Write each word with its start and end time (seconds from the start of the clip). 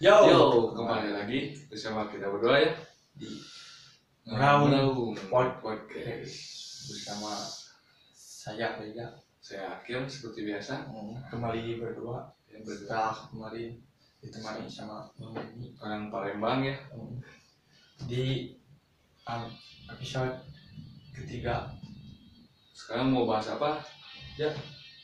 Yo, 0.00 0.16
Yo, 0.32 0.72
kembali 0.72 1.12
lagi 1.12 1.52
bersama 1.68 2.08
kita 2.08 2.32
berdua 2.32 2.56
ya 2.56 2.72
di 3.12 3.36
Ngeraung 4.24 5.12
Pod- 5.28 5.60
podcast. 5.60 6.36
Bersama 6.88 7.36
saya 8.16 8.80
Reza 8.80 9.20
Saya 9.44 9.76
Akim 9.76 10.08
seperti 10.08 10.48
biasa. 10.48 10.88
Hmm, 10.88 11.20
kembali 11.28 11.76
berdua. 11.76 12.32
Yang 12.48 12.62
berdua. 12.64 12.88
Setelah 12.88 13.16
kemarin 13.28 13.70
ditemani 14.24 14.64
sama. 14.72 15.04
Denny 15.20 15.76
orang 15.84 16.08
Palembang 16.08 16.64
ya. 16.64 16.80
Hmm, 16.96 17.20
di 18.08 18.56
um, 19.28 19.52
episode 19.92 20.32
ketiga. 21.12 21.76
Sekarang 22.72 23.12
mau 23.12 23.28
bahas 23.28 23.52
apa? 23.52 23.84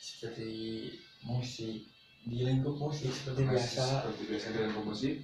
seperti 0.00 0.88
musik 1.20 1.84
di 2.26 2.42
lingkup 2.42 2.74
musik 2.76 3.08
seperti 3.08 3.46
Masih 3.46 3.50
biasa. 3.54 3.84
Seperti 4.02 4.22
biasa 4.26 4.46
dengan 4.50 4.70
musik. 4.82 5.14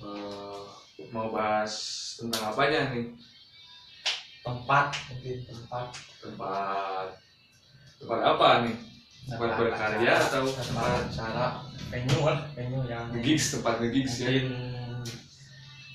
Eh, 0.00 0.62
Mau 1.12 1.28
bahas 1.28 1.72
tentang 2.16 2.54
apa 2.54 2.60
aja 2.66 2.88
nih? 2.94 3.12
tempat 4.40 4.94
mungkin 5.10 5.36
tempat. 5.42 5.86
Tempat 6.22 7.08
Tempat 7.98 8.20
apa 8.22 8.48
nih? 8.62 8.76
Tempat 9.26 9.50
berkarya 9.58 10.06
acara- 10.06 10.22
atau 10.30 10.44
tempat 10.46 10.64
tempat 10.70 10.90
acara. 11.10 11.46
Venue 11.86 12.22
lah 12.22 12.38
venue 12.54 12.82
yang 12.86 13.10
gigs, 13.18 13.58
tempat 13.58 13.82
gigs 13.90 14.22
ya. 14.22 14.30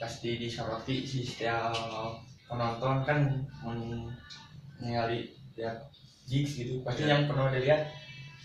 pasti 0.01 0.41
disoroti 0.41 1.05
sih 1.05 1.21
setiap 1.21 1.71
penonton 2.49 3.05
kan 3.05 3.19
mengali 3.63 5.31
lihat 5.55 5.77
gigs 6.27 6.57
gitu. 6.59 6.81
Pasti 6.83 7.05
yang 7.07 7.29
pernah 7.29 7.53
dilihat 7.53 7.87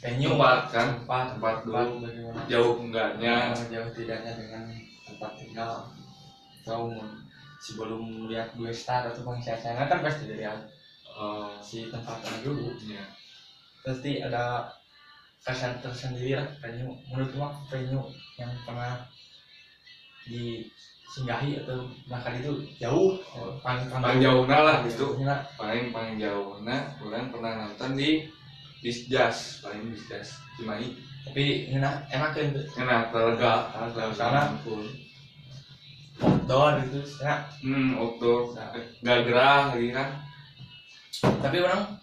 venue 0.02 0.32
Tempat 0.36 0.60
kan? 0.72 0.88
tempat 1.00 1.24
Tempat 1.36 1.54
dulu. 1.64 2.04
bagaimana? 2.04 2.40
Jauh 2.48 2.74
enggaknya. 2.84 3.34
Yang 3.54 3.68
jauh 3.72 3.90
tidaknya 3.96 4.32
dengan 4.36 4.62
tempat 5.06 5.30
tinggal. 5.40 5.72
Atau 6.62 6.80
sebelum 7.62 8.28
lihat 8.28 8.52
gue 8.58 8.70
star 8.74 9.08
atau 9.08 9.24
pengisian 9.24 9.58
kan 9.62 9.98
pasti 10.04 10.28
dilihat 10.28 10.60
eh, 11.08 11.52
si 11.64 11.88
tempatnya 11.88 12.44
dulu. 12.44 12.74
Ya. 12.84 13.04
pasti 13.86 14.18
ada 14.18 14.66
kesan 15.46 15.78
tersendiri 15.78 16.34
lah 16.34 16.46
venue. 16.58 16.90
Menurut 17.06 17.30
gua 17.38 17.48
venue 17.70 18.02
yang 18.34 18.50
pernah 18.66 18.98
disinggahi 20.26 21.62
atau 21.62 21.86
bahkan 22.10 22.34
itu 22.34 22.50
jauh. 22.82 23.14
Paling 23.62 23.86
Paling 23.86 24.18
jauh 24.18 24.42
lah 24.50 24.82
gitu 24.82 25.14
paling 25.56 25.94
paling 25.94 26.16
jauh 26.20 26.60
nah 26.66 26.82
orang 27.00 27.30
pernah 27.32 27.52
nonton 27.64 27.96
di 27.96 28.26
Disjas 28.86 29.66
paling 29.66 29.90
Disjas 29.90 30.38
Cimahi 30.54 30.94
tapi 31.26 31.74
enak 31.74 32.06
enak 32.06 32.30
kan 32.38 32.54
tuh 32.54 32.64
enak 32.78 33.10
terlega 33.10 33.52
sana. 34.14 34.54
outdoor 36.22 36.78
gitu 36.86 37.02
enak. 37.26 37.40
Hmm 37.60 37.98
outdoor. 37.98 38.54
Nah. 38.54 38.70
gak 39.02 39.18
gerah 39.26 39.74
lagi 39.74 39.90
kan. 39.90 40.08
Tapi 41.18 41.58
orang 41.60 41.98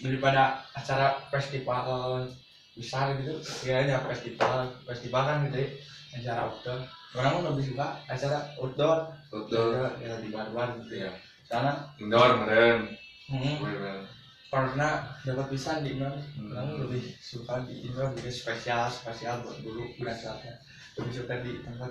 daripada 0.00 0.62
acara 0.72 1.18
festival 1.28 2.24
besar 2.78 3.18
gitu 3.18 3.36
kayaknya 3.66 3.98
festival 4.06 4.70
festival 4.86 5.22
kan 5.26 5.44
gitu 5.50 5.66
ya, 5.66 5.68
acara 6.22 6.40
outdoor. 6.46 6.78
Orang 7.18 7.42
lebih 7.42 7.74
suka 7.74 7.98
acara 8.06 8.54
outdoor. 8.62 9.12
Outdoor. 9.34 9.98
Ya 9.98 10.14
di 10.22 10.30
bar-bar 10.30 10.78
gitu 10.86 11.04
ya. 11.04 11.10
Ya 11.10 11.12
karena 11.50 11.72
indoor 11.98 12.46
meren 12.46 12.94
hmm, 13.26 13.58
karena 14.50 14.88
dapat 15.22 15.46
bisa 15.48 15.78
di 15.78 15.94
indoor 15.94 16.18
Hmm. 16.34 16.82
lebih 16.82 17.14
suka 17.16 17.62
di 17.62 17.86
indoor 17.86 18.10
jadi 18.18 18.28
spesial 18.28 18.90
spesial 18.90 19.46
buat 19.46 19.56
dulu 19.62 19.86
berasalnya 19.96 20.58
lebih 20.98 21.12
suka 21.14 21.34
di 21.38 21.62
tempat 21.62 21.90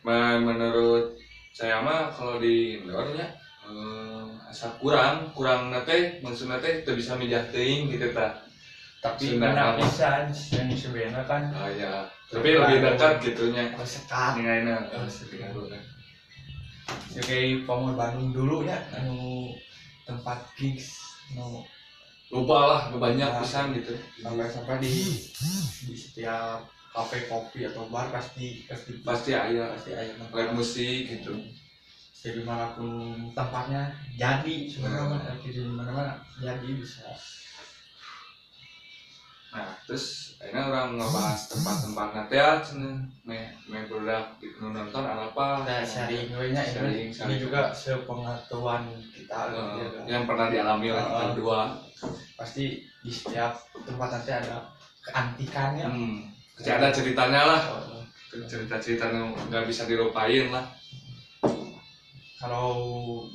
men- 0.00 0.42
menurut 0.42 1.12
saya 1.52 1.84
mah 1.84 2.08
kalau 2.08 2.40
di 2.40 2.80
indoor 2.80 3.12
ya 3.12 3.28
eh, 3.68 4.24
asa 4.48 4.72
kurang 4.80 5.28
kurang 5.36 5.68
nate 5.68 6.24
maksudnya 6.24 6.56
teh 6.56 6.80
tidak 6.80 6.96
bisa 6.96 7.12
mijah 7.20 7.44
teuing 7.52 7.92
gitu 7.92 8.16
ta. 8.16 8.32
Tapi 8.96 9.36
nama. 9.38 9.76
bisa 9.76 10.24
yang 10.56 10.66
sebenarnya 10.72 11.22
kan. 11.28 11.42
Ah 11.52 11.68
ya 11.68 12.08
tapi 12.26 12.58
lebih 12.58 12.80
dekat 12.82 13.12
gitunya. 13.22 13.70
harus 13.70 14.02
sekat. 14.02 14.34
Ini 14.40 14.66
enak 14.66 14.82
Oh, 14.96 15.06
sekitar. 15.06 15.52
sebagai 17.06 17.66
pemur 17.66 17.94
Bandung 17.94 18.30
dulu 18.32 18.56
ya 18.66 18.78
anu 18.94 19.50
tempat 20.06 20.42
gigs 20.54 21.05
lupa 22.26 22.58
lah 22.66 22.80
banyak 22.90 23.30
Nah. 23.30 23.38
pisan 23.42 23.70
gitu. 23.78 23.94
sampai 24.18 24.46
sampai 24.50 24.74
di 24.82 24.92
di 25.86 25.94
setiap 25.94 26.66
kafe 26.90 27.28
kopi 27.30 27.68
atau 27.68 27.86
bar 27.92 28.10
pasti 28.10 28.66
pasti 28.66 28.98
pasti 29.04 29.30
ayah 29.36 29.70
pasti 29.76 29.94
ada 29.94 30.26
live 30.32 30.52
musik 30.56 31.06
gitu. 31.06 31.38
Jadi 32.26 32.42
mana 32.42 32.74
pun 32.74 33.14
tempatnya 33.38 33.94
jadi 34.18 34.66
sebenarnya 34.66 35.14
mah, 35.14 35.38
di 35.38 35.62
mana 35.62 35.90
mana 35.94 36.12
jadi 36.42 36.68
bisa. 36.74 37.06
Nah 39.54 39.78
terus 39.86 40.25
orang 40.70 40.98
ngebahas 40.98 41.40
tempat-tempat 41.50 42.08
nanti. 42.14 42.34
Ya 42.36 42.50
me 43.26 43.38
me 43.66 43.78
produk 43.86 44.24
gitu 44.38 44.70
nonton 44.70 45.02
apa? 45.02 45.66
Nah 45.66 45.82
sharing 45.82 46.30
nya 46.30 46.62
ini, 46.62 47.10
ini 47.10 47.34
juga 47.38 47.74
sepengetahuan 47.74 48.86
kita. 49.14 49.50
Eh, 49.50 49.54
ya, 49.54 49.86
kan. 49.90 50.02
yang 50.06 50.22
pernah 50.26 50.46
dialami 50.50 50.86
oleh 50.92 51.04
kita 51.04 51.16
Ah. 51.16 51.28
berdua. 51.32 51.60
pasti 52.36 52.84
di 53.00 53.08
setiap 53.08 53.56
tempat 53.88 54.12
nanti 54.12 54.28
ada 54.28 54.68
keantikannya. 55.00 55.86
Hmm. 55.88 56.28
Pasti 56.52 56.70
ada 56.70 56.92
ceritanya 56.92 57.42
lah. 57.48 57.60
Oh, 57.72 58.04
cerita-cerita 58.44 59.08
yang 59.08 59.32
nggak 59.48 59.64
bisa 59.64 59.88
dilupain 59.88 60.52
lah. 60.52 60.68
Kalau 62.36 62.68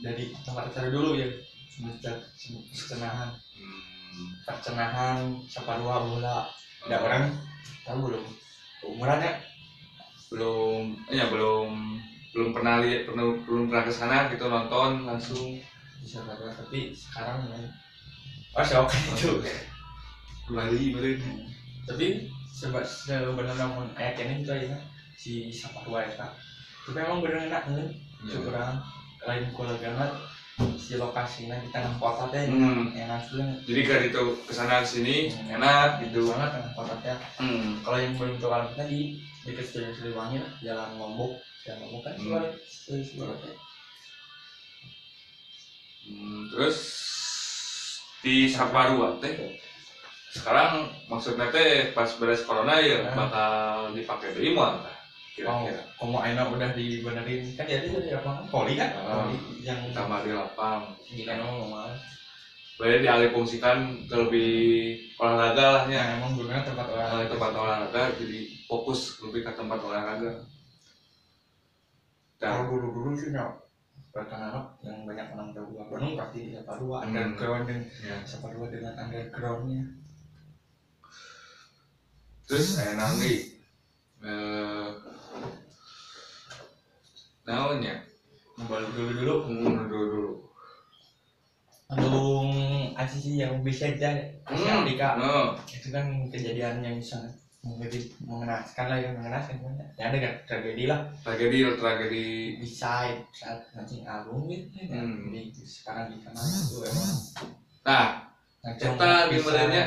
dari 0.05 0.29
tempat 0.45 0.69
acara 0.69 0.93
dulu 0.93 1.17
ya 1.17 1.25
semacam 1.81 2.15
percenahan 2.69 3.29
hmm. 3.33 4.29
percenahan 4.45 5.17
siapa 5.49 5.81
dua 5.81 6.03
bola 6.05 6.45
ada 6.87 6.97
orang 6.97 7.23
tahu 7.85 8.09
belum 8.09 8.25
umurannya 8.81 9.31
belum 10.31 10.97
ya 11.11 11.29
belum 11.29 11.99
belum 12.31 12.49
pernah 12.55 12.79
lihat 12.79 13.11
belum 13.11 13.43
belum 13.43 13.63
pernah 13.67 13.83
ke 13.83 13.91
sana 13.91 14.31
gitu 14.31 14.47
nonton 14.47 15.03
langsung. 15.03 15.59
Bisa 16.01 16.23
berapa 16.25 16.49
tapi 16.49 16.89
sekarang 16.95 17.45
ya 17.51 17.59
oh 18.57 18.65
shock 18.65 18.89
itu. 18.89 19.37
Kembali 20.49 20.95
beli 20.95 21.11
tapi 21.85 22.25
seba 22.49 22.81
sebenarnya 22.85 23.65
mau 23.67 23.83
ayat 23.97 24.17
ini 24.21 24.41
juga 24.41 24.55
ya 24.57 24.77
si 25.13 25.53
dua 25.85 26.07
ya 26.07 26.11
kak. 26.17 26.31
Tapi 26.87 26.97
emang 26.97 27.21
bener 27.21 27.51
enak 27.51 27.63
nih 27.69 27.89
kurang 28.25 28.81
lain 29.21 29.45
kolega 29.53 30.09
si 30.75 30.97
lokasinya 30.97 31.55
di 31.59 31.67
tengah 31.69 31.95
kota 31.97 32.29
teh 32.29 32.49
Hmm. 32.49 32.91
enak 32.93 33.21
tuh 33.29 33.41
jadi 33.67 33.81
kan 33.87 33.99
itu 34.07 34.21
ke 34.47 34.51
sana 34.51 34.81
sini 34.83 35.29
Hmm. 35.29 35.57
enak 35.61 36.03
gitu 36.07 36.27
banget 36.29 36.49
tengah 36.57 36.71
kota 36.75 36.95
teh 37.01 37.15
hmm. 37.41 37.81
kalau 37.85 37.97
yang 37.99 38.13
belum 38.17 38.35
tahu 38.37 38.51
alamat 38.51 38.75
tadi 38.75 39.19
dekat 39.41 39.65
Studio 39.65 39.91
Siliwangi 39.91 40.37
lah 40.41 40.51
jalan 40.61 40.89
Lombok 40.97 41.31
jalan 41.63 41.79
Lombok 41.87 42.01
kan 42.05 42.13
Hmm. 42.17 42.45
Studio 42.65 43.03
Siliwangi 43.03 43.51
Hmm, 46.01 46.49
terus 46.49 46.77
di 48.21 48.49
Saparua 48.49 49.21
teh 49.21 49.37
sekarang 50.31 50.89
maksudnya 51.05 51.51
teh 51.51 51.91
pas 51.91 52.09
beres 52.17 52.41
corona 52.41 52.79
ya 52.79 53.11
bakal 53.13 53.91
dipakai 53.93 54.33
deui 54.33 54.55
moal 54.55 54.79
tah, 55.31 55.47
Oh, 55.47 55.63
kira-kira 55.63 55.81
komo 55.95 56.17
Aina 56.19 56.43
udah 56.47 56.69
dibenerin. 56.75 57.41
Kan 57.55 57.65
jadi 57.69 57.87
dari 57.87 58.11
apa? 58.11 58.31
Poli 58.51 58.73
kan? 58.75 58.89
Ah. 58.91 59.27
poli. 59.31 59.63
yang 59.63 59.79
tambah 59.95 60.19
di 60.27 60.31
lapang. 60.35 60.91
Di 61.07 61.23
kan 61.23 61.39
normal 61.39 61.95
Boleh 62.81 62.97
dialih 62.97 63.29
fungsikan 63.29 63.93
ke 64.09 64.15
lebih 64.17 64.51
olahraga 65.21 65.65
lah 65.69 65.83
ya. 65.85 66.01
Yang 66.01 66.07
emang 66.17 66.31
dulunya 66.33 66.65
tempat 66.65 66.85
Kalau 66.89 66.97
olahraga 66.97 67.29
tempat 67.29 67.51
olahraga 67.53 68.01
jadi 68.17 68.39
fokus 68.65 69.21
lebih 69.21 69.45
ke 69.45 69.51
tempat 69.53 69.79
olahraga. 69.85 70.31
Kalau 72.41 72.65
dan 72.65 72.69
dulu 72.73 72.87
dulu 72.89 73.09
sih 73.13 73.29
ya 73.29 73.45
pertama 74.11 74.65
yang 74.81 75.05
banyak 75.05 75.29
orang 75.29 75.53
tahu 75.53 75.77
gua. 75.77 75.83
Bandung 75.93 76.17
pasti 76.17 76.49
di 76.49 76.51
Saparua 76.57 77.05
Hmm. 77.05 77.13
underground 77.13 77.63
dan 77.69 77.79
ya. 78.01 78.17
Saparua 78.25 78.65
dengan 78.67 78.93
undergroundnya. 78.97 79.81
Terus 82.49 82.65
saya 82.75 82.97
nanti 82.97 83.29
eh 83.29 83.60
naonnya 87.41 87.95
baru 88.69 88.87
dulu 88.93 89.11
dulu 89.17 89.35
Hmm, 89.49 89.89
dulu 89.89 90.05
dulu. 90.07 90.31
Bandung 91.91 92.49
ACC 92.95 93.35
yang 93.41 93.59
bisa 93.65 93.91
Asia 94.47 94.47
Hmm, 94.47 94.85
Afrika 94.87 95.19
no. 95.19 95.59
itu 95.67 95.91
kan 95.91 96.05
kejadian 96.31 96.79
yang 96.79 96.97
sangat 97.03 97.35
mengenaskan 98.25 98.89
lah 98.89 98.97
yang 98.97 99.13
mengenaskan 99.21 99.59
ya 99.99 100.09
ada 100.09 100.17
kan 100.17 100.33
tragedi 100.47 100.87
lah. 100.87 101.03
Tragedi 101.21 101.57
tragedi. 101.75 102.25
Bisa 102.63 103.11
saat 103.35 103.59
nanti 103.75 104.01
album 104.07 104.47
gitu 104.47 104.87
ya. 104.87 105.03
Hmm. 105.03 105.29
sekarang 105.61 106.09
di 106.13 106.17
kanal 106.23 106.41
itu 106.41 106.77
emang 106.87 107.11
nah 107.81 108.30
Eta 108.61 109.25
gimana 109.25 109.81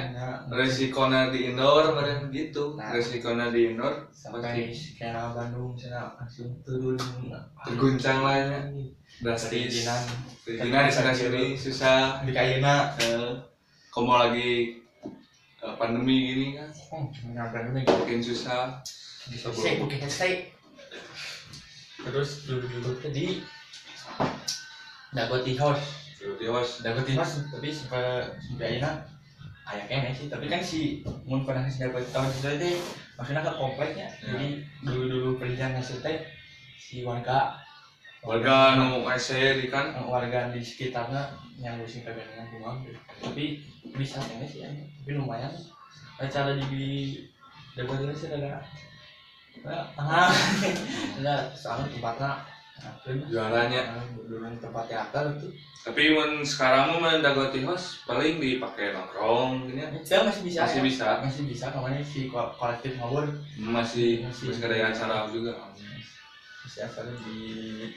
Resikona 0.51 1.31
di 1.31 1.55
indoor 1.55 1.95
meren 1.95 2.27
gitu. 2.35 2.75
Nah. 2.75 2.91
Resikona 2.91 3.55
di 3.55 3.71
indoor 3.71 4.11
sampai 4.11 4.75
sekarang 4.75 5.31
Bandung 5.31 5.79
sana 5.79 6.11
langsung 6.19 6.59
turun 6.67 6.99
terguncang 7.63 8.27
lah 8.27 8.35
ya. 8.35 8.61
Drastis. 9.23 9.87
perizinan 10.43 10.91
di 10.91 10.93
sana 10.93 11.15
sini 11.15 11.55
susah. 11.55 12.27
di 12.27 12.35
Kayena 12.35 12.91
Eh, 12.99 13.31
Kamu 13.95 14.11
lagi 14.11 14.83
eh, 15.63 15.75
pandemi 15.79 16.35
gini 16.35 16.47
kan 16.59 16.67
oh 16.91 17.07
menyampaikan 17.31 17.79
ini 17.79 17.87
makin 17.87 18.19
susah. 18.19 18.83
saya 19.55 19.79
bukan 19.79 20.11
saya 20.11 20.51
terus 22.03 22.45
dulu 22.45 22.67
dulu 22.69 22.91
tadi 23.01 23.41
Dagoti 25.15 25.55
House 25.57 26.04
Terus 26.25 26.81
Dagoti 26.81 27.13
House 27.21 27.45
tapi 27.53 27.69
sampai 27.69 28.25
sampai 28.41 28.81
Aina 28.81 29.05
ayah 29.69 29.85
kayaknya 29.85 30.13
sih. 30.17 30.27
Tapi 30.33 30.49
kan 30.49 30.61
si 30.65 31.05
mun 31.29 31.45
pernah 31.45 31.69
si 31.69 31.85
Dagoti 31.85 32.09
House 32.17 32.41
itu 32.41 32.81
maksudnya 33.21 33.45
kan 33.45 33.55
kompleknya. 33.61 34.09
Ya. 34.09 34.33
jadi 34.33 34.49
dulu 34.81 35.05
dulu 35.05 35.29
perizinan 35.37 35.77
hasil 35.77 36.01
teh 36.01 36.25
si 36.81 37.05
warga. 37.05 37.61
Warga 38.25 38.81
nu 38.81 39.05
EC 39.05 39.61
di 39.61 39.69
kan? 39.69 39.93
Warga 40.09 40.49
di 40.49 40.65
sekitarnya 40.65 41.29
yang 41.61 41.77
musim 41.77 42.09
pegangan 42.09 42.49
rumah 42.57 42.81
tapi 43.21 43.61
bisa 43.93 44.17
ini 44.33 44.49
sih 44.49 44.65
ya. 44.65 44.69
tapi 44.73 45.11
lumayan. 45.13 45.53
Eh, 46.25 46.29
cara 46.33 46.57
di 46.57 47.21
dapat 47.77 48.07
ini 48.07 48.15
sih 48.17 48.33
ada 48.33 48.65
ah 49.99 50.31
ada 51.21 51.35
soalnya 51.61 51.87
tempatnya 51.91 52.54
jualannya. 53.31 53.83
dulu 54.25 54.49
tempat 54.59 54.85
teater 54.91 55.25
itu 55.37 55.49
Tapi 55.85 56.17
mun 56.17 56.41
sekarang 56.41 56.97
mah 56.97 57.21
Dagoti 57.21 57.61
House 57.61 58.01
paling 58.09 58.41
dipakai 58.41 58.97
nongkrong 58.97 59.69
gini 59.69 59.85
ya. 59.85 60.25
masih 60.25 60.41
bisa 60.43 60.65
Masih 60.65 60.81
ya. 60.81 60.85
bisa. 60.89 61.09
masih 61.21 61.43
bisa 61.45 61.67
ke 61.69 61.79
mana 61.79 62.01
si 62.01 62.25
ko- 62.27 62.53
kolektif 62.57 62.97
ngawur 62.97 63.29
Masih 63.61 64.25
Masih. 64.25 64.49
masih 64.49 64.65
ada 64.65 64.77
acara 64.89 65.29
juga. 65.29 65.53
masih 66.65 66.81
asal 66.89 67.05
di 67.29 67.93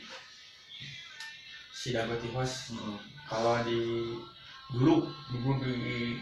si 1.72 1.96
Dagoti 1.96 2.28
House 2.36 2.76
Hmm. 2.76 3.00
kalau 3.24 3.56
di 3.64 3.80
dulu 4.68 5.08
dulu 5.32 5.52
di 5.64 6.20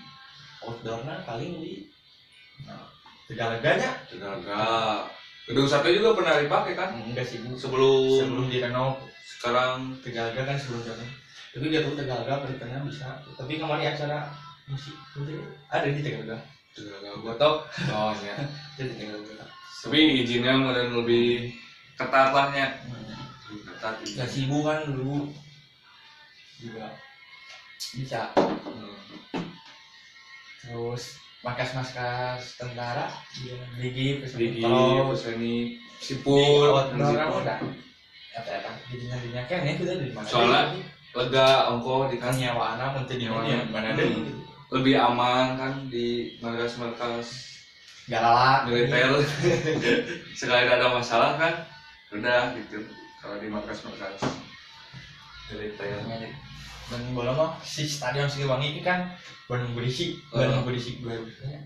outdoornya 0.62 1.26
paling 1.26 1.58
di 1.58 1.90
nah, 2.62 2.86
tegalaganya 3.26 3.98
Tenaga. 4.06 5.10
Gedung 5.46 5.70
sate 5.70 5.94
juga 5.94 6.18
pernah 6.18 6.42
dipakai 6.42 6.74
kan? 6.74 6.90
enggak 6.98 7.26
sih. 7.26 7.38
Sebelum, 7.58 8.18
sebelum 8.18 8.46
direnov 8.50 8.98
sekarang 9.26 9.94
tegalaga 10.02 10.42
kan 10.42 10.58
sebelum 10.58 10.82
direnov 10.82 11.12
tapi 11.56 11.72
dia 11.72 11.88
tuh 11.88 11.96
tegalaga 11.96 12.44
beritanya 12.44 12.84
bisa 12.84 13.16
tapi 13.40 13.56
kemarin 13.56 13.96
acara 13.96 14.28
musik 14.68 14.92
ada 15.72 15.88
di 15.88 16.02
tegalaga 16.04 16.36
Tenaga 16.76 17.16
gua 17.24 17.34
tau 17.40 17.64
oh 17.64 18.12
ya. 18.26 18.36
itu 18.76 18.92
di 18.92 18.96
tegalaga 19.00 19.48
Tapi 19.86 20.26
izinnya 20.26 20.58
modern 20.58 20.98
lebih 20.98 21.54
ketat 21.94 22.34
lah 22.34 22.50
ya. 22.52 22.68
Hmm. 22.90 23.62
Ketat. 23.70 24.02
nggak 24.02 24.28
sibuk 24.28 24.66
kan 24.66 24.84
dulu 24.90 25.30
juga 26.60 26.90
bisa 27.96 28.34
Hmm. 28.36 28.98
terus 30.66 31.22
markas-markas 31.46 32.58
tentara. 32.58 33.14
Dia 33.38 33.54
Digi 33.78 34.18
Peseni, 34.18 34.58
di 34.58 34.66
Sipur, 36.02 36.74
Sipur. 36.74 36.74
didinya 38.92 39.16
didinya 39.22 39.44
kan 39.48 39.64
ya 39.64 39.74
kita 39.80 39.94
dari 39.96 40.12
mana? 40.12 40.28
Soalnya 40.28 40.62
lega 41.16 41.72
ongko 41.72 42.12
di 42.12 42.18
kan. 42.20 42.34
Nyawa 42.36 42.76
anak 42.76 43.08
di 43.08 43.30
mana 43.30 43.48
Nyawa 43.48 43.64
di 43.64 43.72
mana? 43.72 43.88
deh 43.96 44.10
lebih 44.74 44.96
aman 44.98 45.56
kan 45.56 45.74
di 45.88 46.36
markas-markas. 46.42 47.54
Galak 48.06 48.70
militer. 48.70 49.18
Sekali 50.40 50.70
ada 50.70 50.94
masalah 50.94 51.38
kan 51.38 51.54
udah 52.14 52.54
gitu. 52.58 52.86
Kalau 53.22 53.38
di 53.42 53.48
markas-markas 53.50 54.22
militer 55.50 56.45
dan 56.86 57.02
bola 57.18 57.32
mah 57.34 57.52
si 57.66 57.90
stadion 57.90 58.30
Siliwangi 58.30 58.78
ini 58.78 58.82
kan 58.86 59.10
Bandung 59.50 59.74
berisi 59.74 60.18
Oh. 60.30 60.38
Bandung 60.38 60.70
berisi 60.70 61.02
dua 61.02 61.18
ribunya 61.18 61.62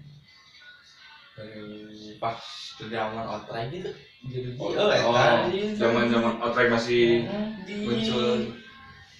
dari 1.39 2.16
pas 2.19 2.36
zaman 2.80 3.25
outright 3.27 3.71
gitu. 3.71 3.92
Jadi 4.27 4.50
oh, 4.60 4.75
oh, 4.75 4.92
oh 4.92 5.48
zaman-zaman 5.80 6.36
outright 6.44 6.71
masih 6.71 7.24
di 7.63 7.88
muncul. 7.88 8.51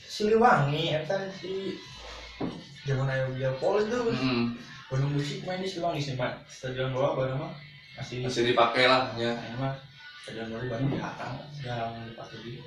Siliwangi 0.04 0.92
eta 0.92 1.32
si 1.32 1.80
zaman 2.84 3.08
ayo 3.08 3.32
dia 3.36 3.52
pol 3.60 3.80
itu 3.80 4.00
hmm, 4.12 4.56
Bandung 4.92 5.16
musik 5.16 5.48
main 5.48 5.64
di 5.64 5.68
Siliwangi 5.68 6.04
sih 6.04 6.16
Pak. 6.20 6.44
stadion 6.52 6.92
bawah 6.92 7.24
Bandung 7.24 7.40
mah 7.48 7.52
masih 7.96 8.24
masih 8.24 8.52
dipakai 8.52 8.88
lah 8.88 9.16
ya. 9.16 9.32
Nah, 9.32 9.48
ini 9.48 9.58
mah 9.60 9.74
stadion 10.24 10.52
baru 10.52 10.66
Bandung 10.68 10.92
di 10.92 11.00
Hatang 11.00 11.40
jarang 11.64 12.04
dipakai 12.04 12.38
di 12.44 12.60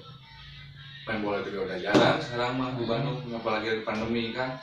main 1.02 1.18
bola 1.18 1.42
juga 1.42 1.66
udah 1.66 1.78
jarang 1.82 2.18
sekarang 2.22 2.52
mah 2.58 2.70
di 2.78 2.84
Bandung 2.86 3.18
apalagi 3.34 3.66
ada 3.74 3.82
pandemi 3.82 4.30
kan. 4.30 4.54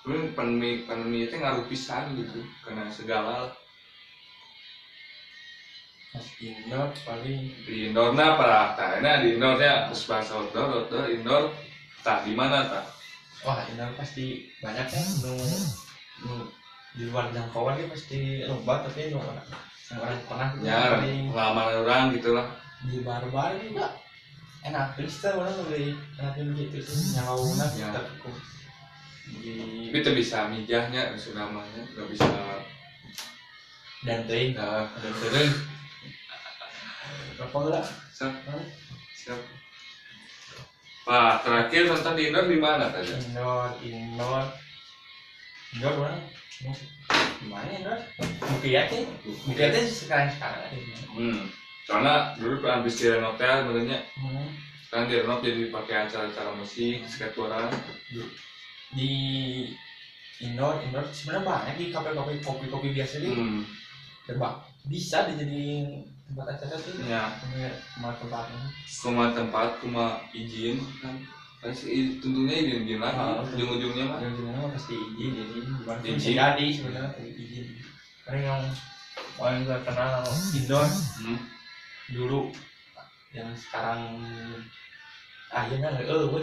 Tapi 0.00 0.32
pandemi 0.32 0.88
pandemi 0.88 1.28
itu 1.28 1.36
ngaruh 1.36 1.68
pisan 1.68 2.16
gitu 2.16 2.40
karena 2.64 2.88
segala. 2.88 3.52
Mas 6.16 6.24
indoor 6.40 6.88
paling 7.04 7.52
di 7.68 7.92
indoornya 7.92 8.40
para 8.40 8.72
nah 9.04 9.20
di 9.20 9.36
indoornya 9.36 9.92
terus 9.92 10.08
bahasa 10.08 10.40
outdoor 10.40 10.88
outdoor 10.88 11.04
indoor 11.12 11.52
tak 12.00 12.24
di 12.24 12.32
mana 12.32 12.64
tak? 12.64 12.88
Wah 13.44 13.60
indoor 13.68 13.92
pasti 13.92 14.48
banyak 14.64 14.88
kan 14.88 15.04
nu 15.20 15.36
nu 16.24 16.32
di 16.96 17.12
luar 17.12 17.28
jangkauan 17.28 17.76
dia 17.76 17.92
pasti 17.92 18.48
lomba 18.48 18.88
tapi 18.88 19.12
nu 19.12 19.20
orang 19.20 20.20
pernah 20.24 20.48
ya 20.64 21.00
pengalaman 21.00 21.84
orang 21.84 22.02
gitulah 22.16 22.46
di 22.88 23.04
bar-bar 23.04 23.52
juga 23.60 24.07
enak 24.66 24.96
terus 24.98 25.20
kita 25.20 25.38
orang 25.38 25.54
lebih 25.66 25.94
enak 26.18 26.34
gitu 26.56 26.78
sih? 26.82 27.14
Nyawaunan 27.18 27.70
Ya. 27.78 27.88
tapi 27.94 28.12
kok. 28.18 28.36
Di 29.28 29.54
tapi 29.92 29.98
itu 30.00 30.10
bisa 30.16 30.48
mijahnya 30.48 31.12
sudah 31.20 31.46
mahnya 31.52 31.84
nggak 31.94 32.08
bisa 32.08 32.26
dan 34.06 34.24
teh 34.24 34.54
nggak 34.56 34.88
dan 34.98 35.12
terus 35.20 35.52
apa 37.38 37.56
enggak 37.60 37.84
siap. 38.10 38.32
Siap 39.14 39.40
Pak, 41.08 41.40
terakhir 41.40 41.88
nonton 41.88 42.20
di 42.20 42.28
indoor 42.28 42.44
di 42.52 42.60
mana 42.60 42.92
tadi? 42.92 43.16
indoor 43.16 43.72
indoor. 43.80 44.44
Indoor 45.72 45.94
orang 46.04 46.20
gimana 47.40 47.68
indoor. 47.72 48.00
Bukti 48.44 48.76
aja 48.76 48.96
bukti 49.24 49.56
aja 49.56 49.80
sekarang 49.88 50.28
sekarang 50.36 50.60
aja. 50.68 50.78
Hmm. 51.16 51.48
Soalnya 51.88 52.36
dulu 52.36 52.60
kan 52.60 52.78
habis 52.78 53.00
direnov 53.00 53.34
teh 53.34 53.48
sebenarnya 53.48 53.98
Hmm. 54.14 54.48
kan 54.88 55.08
direnov 55.08 55.40
jadi 55.40 55.72
pakai 55.72 56.04
acara-acara 56.04 56.52
musik, 56.52 57.00
skateboard. 57.02 57.72
di 58.88 59.12
indoor 60.38 60.80
indoor 60.80 61.04
sebenarnya 61.06 61.44
banyak 61.44 61.74
di 61.76 61.86
kafe-kafe 61.88 62.40
kopi-kopi 62.40 62.88
biasa 62.92 63.20
di 63.20 63.28
Hmm. 63.30 63.64
coba 64.24 64.60
bisa 64.84 65.28
dijadiin 65.28 66.04
tempat 66.24 66.46
acara 66.50 66.76
tuh 66.76 66.92
Ya, 67.02 67.36
punya 67.38 67.68
tempat 67.92 68.48
kuma 68.94 69.24
tempat, 69.32 69.68
kuma 69.80 70.04
izin 70.30 70.80
kan. 71.00 71.16
Pasti 71.58 72.16
tentunya 72.16 72.54
izin-izin 72.54 72.96
lagi, 72.98 73.18
Ah, 73.18 73.42
ujung-ujungnya 73.42 74.04
mah. 74.06 74.18
gimana 74.22 74.56
mah 74.58 74.70
pasti 74.72 74.94
izin 74.94 75.32
jadi 75.34 75.58
bukan 75.74 75.96
Izin. 76.06 76.34
jadi 76.36 76.66
sebenarnya 76.70 77.10
izin 77.34 77.66
karena 78.22 78.40
yang 78.46 78.62
paling 79.34 79.64
gue 79.64 79.78
kenal 79.82 80.22
indoor 80.54 80.86
Hmm. 81.18 81.38
Dulu 82.08 82.48
yang 83.36 83.52
sekarang 83.52 84.16
akhirnya 85.52 85.88
nggak 85.92 86.06
eh 86.08 86.24
gue 86.28 86.42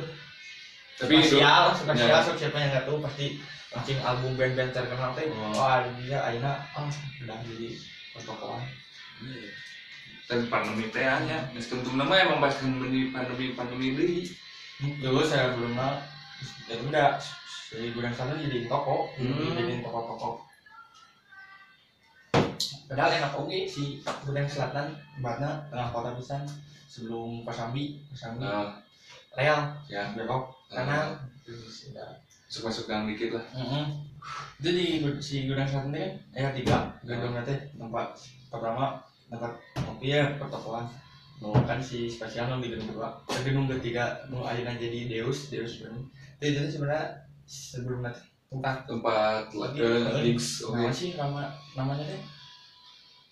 Tapi 0.95 1.11
itu 1.19 1.35
spesial 1.35 1.75
spesial 1.75 2.07
Ya. 2.23 2.37
siapa 2.39 2.57
yang 2.61 2.69
nggak 2.71 2.85
tahu 2.87 2.97
pasti 3.03 3.25
launching 3.73 3.99
album 3.99 4.31
band-band 4.39 4.71
terkenal 4.71 5.11
teh 5.11 5.27
Oh. 5.27 5.51
wah 5.51 5.83
dia 5.99 6.17
akhirnya 6.23 6.53
ah 6.77 6.87
udah 7.25 7.37
jadi 7.43 7.69
protokolan 8.15 8.63
dan 10.25 10.39
pandemi 10.49 10.89
teh 10.89 11.05
hanya, 11.05 11.45
tentu 11.53 11.93
nama 11.93 12.17
emang 12.17 12.41
pas 12.41 12.55
pandemi 12.57 13.13
pandemi 13.13 13.53
pandemi 13.53 13.87
deui. 13.93 14.25
dulu 15.03 15.21
saya 15.21 15.53
belum 15.53 15.77
itu 16.65 16.83
udah 16.89 17.13
dari 17.69 17.89
gudang 17.93 18.13
sana 18.15 18.33
jadi 18.39 18.65
toko 18.65 19.11
Hmm. 19.17 19.53
jadi 19.53 19.83
toko-toko 19.85 20.44
padahal 22.85 23.11
enak 23.11 23.31
oke 23.35 23.57
si 23.65 23.99
gudang 24.01 24.45
selatan 24.45 24.93
tempatnya 25.17 25.51
tengah 25.69 25.89
kota 25.89 26.09
pisan 26.15 26.41
sebelum 26.85 27.41
Pasambi 27.43 27.99
Pasambi 28.09 28.45
Nah, 28.45 28.77
real. 29.35 29.61
Ya, 29.89 30.09
belok 30.15 30.53
udah 30.71 31.11
masuk-masuk 32.45 32.87
gang 32.87 33.03
dikit 33.05 33.35
lah. 33.35 33.45
Mm-mm. 33.53 33.85
itu 34.57 34.69
di 34.71 34.85
gud- 35.03 35.21
si 35.21 35.45
gudang 35.45 35.67
selatan 35.67 35.93
ini 35.93 36.17
kan 36.33 36.49
ada 36.49 36.55
tiga. 36.55 36.77
Gedung 37.05 37.33
nanti 37.35 37.53
tempat 37.75 38.07
pertama 38.49 38.97
tempat 39.29 39.51
kopi 39.75 40.15
ya 40.15 40.37
pertokoan 40.39 40.85
mau 41.43 41.51
kan 41.67 41.77
si 41.83 42.07
spesial 42.07 42.47
di 42.63 42.71
gedung 42.71 42.95
dua 42.95 43.11
ke 43.27 43.43
gedung 43.43 43.67
ketiga 43.67 44.15
mau 44.31 44.47
akhirnya 44.47 44.79
jadi 44.79 45.11
Deus 45.11 45.51
Deus 45.51 45.83
Bandung 45.83 46.07
itu 46.39 46.55
jadi 46.55 46.69
sebenarnya 46.71 47.05
sebelum 47.43 47.99
nanti 48.01 48.23
tempat. 48.47 48.75
Tempat 48.87 49.43
Lagi, 49.51 49.77
eh, 49.83 49.99
eh, 50.15 50.21
gigs 50.31 50.63
oke 50.63 50.87
sih 50.89 51.19
nama 51.19 51.51
namanya 51.75 52.07
deh 52.07 52.21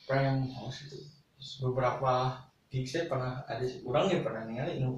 Prime 0.07 0.48
House 0.55 0.86
itu 0.88 0.98
beberapa 1.63 2.39
gigsnya 2.72 3.05
pernah 3.10 3.43
ada 3.45 3.63
sih. 3.63 3.79
Orang 3.86 4.10
ya 4.10 4.19
pernah 4.25 4.41
ningali 4.43 4.79
nu 4.81 4.91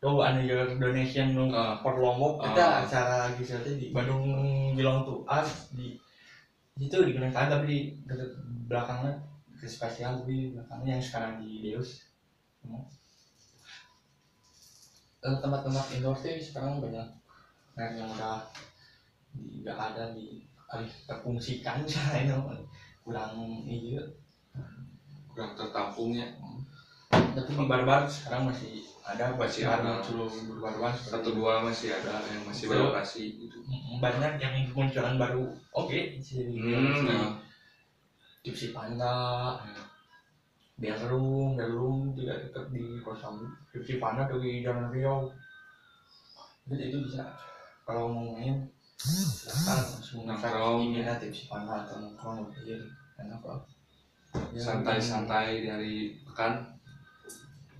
Oh, 0.00 0.24
anu 0.24 0.40
your 0.40 0.64
donation 0.80 1.36
nu 1.36 1.44
Ah. 1.52 1.76
per 1.84 1.92
lombok. 2.00 2.40
Ah. 2.40 2.48
kita 2.48 2.64
acara 2.88 3.16
gigs 3.36 3.52
itu 3.52 3.70
di 3.76 3.86
Bandung 3.92 4.24
Gilong 4.72 5.04
tuh 5.04 5.20
as 5.28 5.68
di 5.76 5.92
itu 6.80 6.96
di 7.04 7.12
Kementerian 7.12 7.52
tapi 7.52 7.64
di 7.68 7.78
belakangnya 8.64 9.12
ke 9.60 9.68
spesial 9.68 10.16
tapi 10.24 10.32
di 10.40 10.44
belakangnya 10.56 10.96
yang 10.96 11.04
sekarang 11.04 11.36
di 11.36 11.60
Deus. 11.60 12.00
Eh, 15.20 15.36
tempat-tempat 15.44 15.84
indoor 15.92 16.16
sih 16.16 16.40
sekarang 16.40 16.80
banyak. 16.80 17.04
Yang 17.76 18.08
udah 18.16 18.40
nggak 19.36 19.76
ada 19.76 20.02
di 20.16 20.40
alih 20.72 20.88
terfungsikan 21.04 21.84
itu 22.24 22.36
kurang 23.10 23.34
iya 23.66 24.02
kurang 25.34 25.58
tertampungnya 25.58 26.30
tapi 27.10 27.50
di 27.58 27.66
barbar 27.66 28.06
sekarang 28.06 28.46
masih 28.46 28.86
ada 29.02 29.34
Masih 29.34 29.66
ada. 29.66 29.98
muncul 29.98 30.30
barbar 30.62 30.94
satu 30.94 31.34
dua 31.34 31.66
masih 31.66 31.90
ada 31.90 32.22
yang 32.30 32.46
masih 32.46 32.70
berlokasi 32.70 33.22
gitu. 33.42 33.58
Banyak 33.98 34.38
yang 34.38 34.54
munculan 34.70 35.18
baru. 35.18 35.50
Oke 35.74 36.22
jadi 36.22 36.54
hmm. 36.54 37.42
Tipsi 38.46 38.70
Panda 38.70 39.58
Belrum 40.78 41.58
Belrum 41.58 42.14
juga 42.14 42.38
dekat 42.38 42.70
di 42.70 43.02
kosan 43.02 43.42
Tipsi 43.74 43.98
Panda 43.98 44.30
tuh 44.30 44.38
di 44.38 44.62
Jalan 44.62 44.94
Riau. 44.94 45.26
Jadi 46.70 46.94
itu 46.94 46.98
bisa. 47.02 47.26
Kalau 47.82 48.14
mau 48.14 48.38
main 48.38 48.62
silakan 49.00 49.78
langsung 49.82 50.22
Nongkrong. 50.28 50.78
ini 50.86 51.02
lah 51.02 51.18
Tipsi 51.18 51.50
Panda 51.50 51.82
atau 51.82 51.98
nongkrong 51.98 52.46
gitu 52.54 52.86
lah 53.28 53.60
Ya, 54.54 54.62
santai-santai 54.62 55.66
dari 55.66 56.14
pekan. 56.22 56.62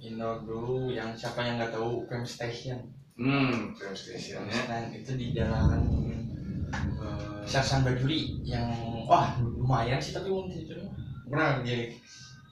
indoor 0.00 0.40
dulu 0.48 0.88
yang 0.88 1.12
siapa 1.12 1.44
yang 1.44 1.60
nggak 1.60 1.76
tahu 1.76 2.08
Fem 2.08 2.24
Station. 2.24 2.80
Hmm 3.20 3.76
Fem 3.76 3.92
film 3.92 3.92
stationnya 3.92 4.60
Station 4.64 4.84
itu 4.96 5.12
di 5.12 5.36
jalan 5.36 5.82
eh, 6.72 7.44
Sarsan 7.44 7.84
Bajuri 7.84 8.40
yang 8.48 8.64
wah 9.04 9.36
lumayan 9.44 10.00
sih 10.00 10.16
tapi 10.16 10.32
mungkin 10.32 10.56
itu. 10.56 10.72
Pernah 11.28 11.60
dia 11.60 11.92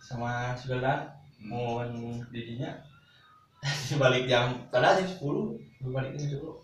sama 0.05 0.53
saudara 0.53 1.09
mau 1.41 1.81
didinya. 2.29 2.69
Balik 4.03 4.29
jam 4.29 4.69
padahal 4.69 5.03
jam 5.03 5.09
sepuluh 5.09 5.57
balik 5.89 6.15
jam 6.21 6.37
sepuluh. 6.37 6.61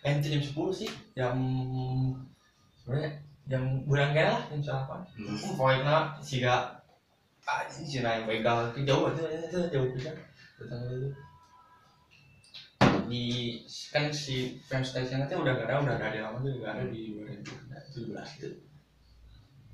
Eh 0.00 0.16
jam 0.18 0.40
sepuluh 0.42 0.72
sih 0.72 0.88
jam 1.12 1.36
sebenarnya 2.80 3.20
jam 3.48 3.62
bulan 3.88 4.12
kira 4.12 4.36
lah 4.36 4.42
jam 4.50 4.60
delapan 4.60 5.00
hmm. 5.16 5.36
pokoknya 5.56 5.94
sih 6.20 6.44
gak 6.44 6.80
anjing 7.50 7.86
sih 7.86 8.00
naik 8.04 8.28
begal 8.28 8.70
ke 8.70 8.86
jauh 8.86 9.10
aja 9.10 9.22
aja 9.26 9.60
jauh 9.74 9.90
bisa 9.90 10.14
datang 10.60 10.80
dulu. 10.86 11.08
Di 13.10 13.26
kan 13.90 14.06
si 14.14 14.62
fans 14.62 14.94
station 14.94 15.26
itu 15.26 15.34
udah 15.34 15.52
gak 15.58 15.66
ada 15.66 15.82
udah 15.82 15.94
ada 15.98 16.14
di 16.14 16.20
lama 16.22 16.38
tuh 16.38 16.62
udah 16.62 16.70
ada 16.78 16.84
di 16.86 17.18
2017 17.90 18.38
itu 18.38 18.48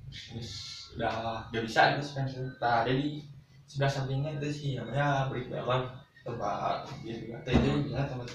terus 0.07 0.51
udah 0.97 1.45
gak 1.53 1.63
bisa 1.63 1.79
itu 1.93 2.01
fans 2.17 2.31
station. 2.33 2.49
nah 2.57 2.81
ada 2.81 2.91
di 2.93 3.21
sebelah 3.69 3.91
sampingnya 3.91 4.41
itu 4.41 4.47
sih 4.49 4.69
namanya 4.79 5.29
break 5.29 5.53
balon 5.53 5.85
tempat 6.25 6.89
dia 7.05 7.13
juga. 7.21 7.37
Itu 7.45 7.93
juga 7.93 8.09
tempat 8.09 8.29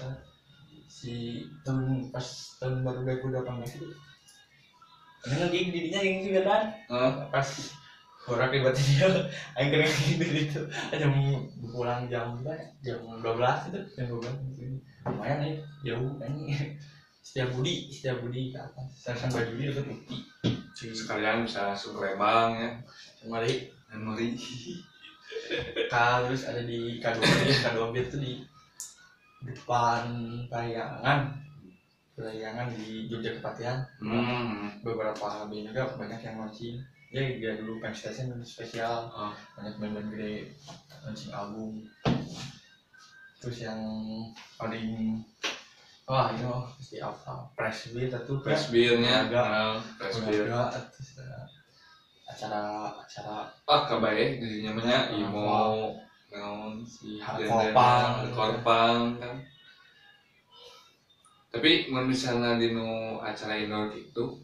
si 0.87 1.43
tahun 1.65 2.13
pas 2.13 2.27
tahun 2.61 2.85
baru 2.85 3.01
2018 3.03 3.81
itu 3.81 3.87
ini 5.23 5.35
lagi 5.39 5.59
dirinya 5.71 5.99
yang 6.03 6.17
juga 6.23 6.41
kan 6.43 6.61
pas 7.31 7.47
orang 8.27 8.51
ribet 8.51 8.75
dia 8.79 9.07
aing 9.59 9.69
kena 9.71 9.87
gitu 9.87 10.25
itu. 10.25 10.61
Jam 10.95 11.11
pulang 11.71 12.07
jam 12.07 12.39
berapa 12.39 12.55
ya? 12.83 12.95
jam 12.95 12.99
12 13.19 13.71
itu 13.71 13.79
jam 13.99 14.05
12 14.07 15.11
lumayan 15.11 15.37
nih 15.43 15.53
jauh 15.83 16.15
kan 16.15 16.31
setiap 17.19 17.51
budi 17.55 17.91
setiap 17.91 18.23
budi 18.23 18.55
ke 18.55 18.59
atas. 18.59 18.87
Sarsan 18.95 19.31
baju 19.31 19.51
dia 19.59 19.71
dekat 19.71 19.85
bukti 19.91 20.17
sekalian 20.91 21.47
bisa 21.47 21.71
langsung 21.71 21.95
ke 21.95 22.03
Lembang 22.03 22.59
ya 22.59 22.69
kembali 23.23 23.53
dan 23.87 23.99
meri 24.03 24.35
K 25.87 25.95
terus 26.27 26.43
ada 26.43 26.61
di 26.65 26.99
K2 26.99 27.19
bir 27.23 27.55
K2 27.55 27.79
bir 27.95 28.03
itu 28.03 28.17
di 28.19 28.33
depan 29.47 30.03
Parayangan 30.51 31.42
Parayangan 32.13 32.69
di 32.77 33.09
Jogja 33.09 33.33
Kepatihan. 33.41 33.81
Hmm. 33.97 34.69
beberapa 34.85 35.49
band 35.49 35.65
juga 35.65 35.97
banyak 35.97 36.19
yang 36.21 36.35
launching. 36.45 36.77
Ya 37.09 37.21
dia 37.37 37.57
dulu 37.57 37.81
Pem 37.81 37.93
Station 37.93 38.37
spesial. 38.45 39.09
Oh. 39.09 39.33
banyak 39.57 39.77
band-band 39.81 40.09
gede 40.13 40.53
launching 41.01 41.33
album. 41.33 41.81
Terus 43.41 43.57
yang 43.65 43.81
paling 44.55 45.19
wah 46.03 46.35
ini 46.35 46.43
mah 46.43 46.67
pasti 46.75 46.99
apa 46.99 47.47
press 47.55 47.95
beat 47.95 48.11
itu 48.11 48.33
press 48.43 48.67
beer-nya 48.69 49.27
Agak. 49.27 49.47
eh, 49.47 49.75
press 49.97 50.17
beer 50.27 50.47
ada 50.51 50.79
acara 52.27 52.61
acara. 52.99 53.37
Ah 53.67 53.81
kabae 53.87 54.37
dirinya 54.39 54.75
namanya 54.75 54.99
imo 55.15 55.95
naon 56.33 56.81
si 56.83 57.21
Korpang 57.21 58.31
korpang 58.33 58.99
kan. 59.21 59.37
Tapi 61.53 61.85
misalnya 61.85 62.57
di 62.57 62.73
nu 62.73 63.21
acara 63.21 63.53
indoor 63.53 63.93
gitu 63.93 64.41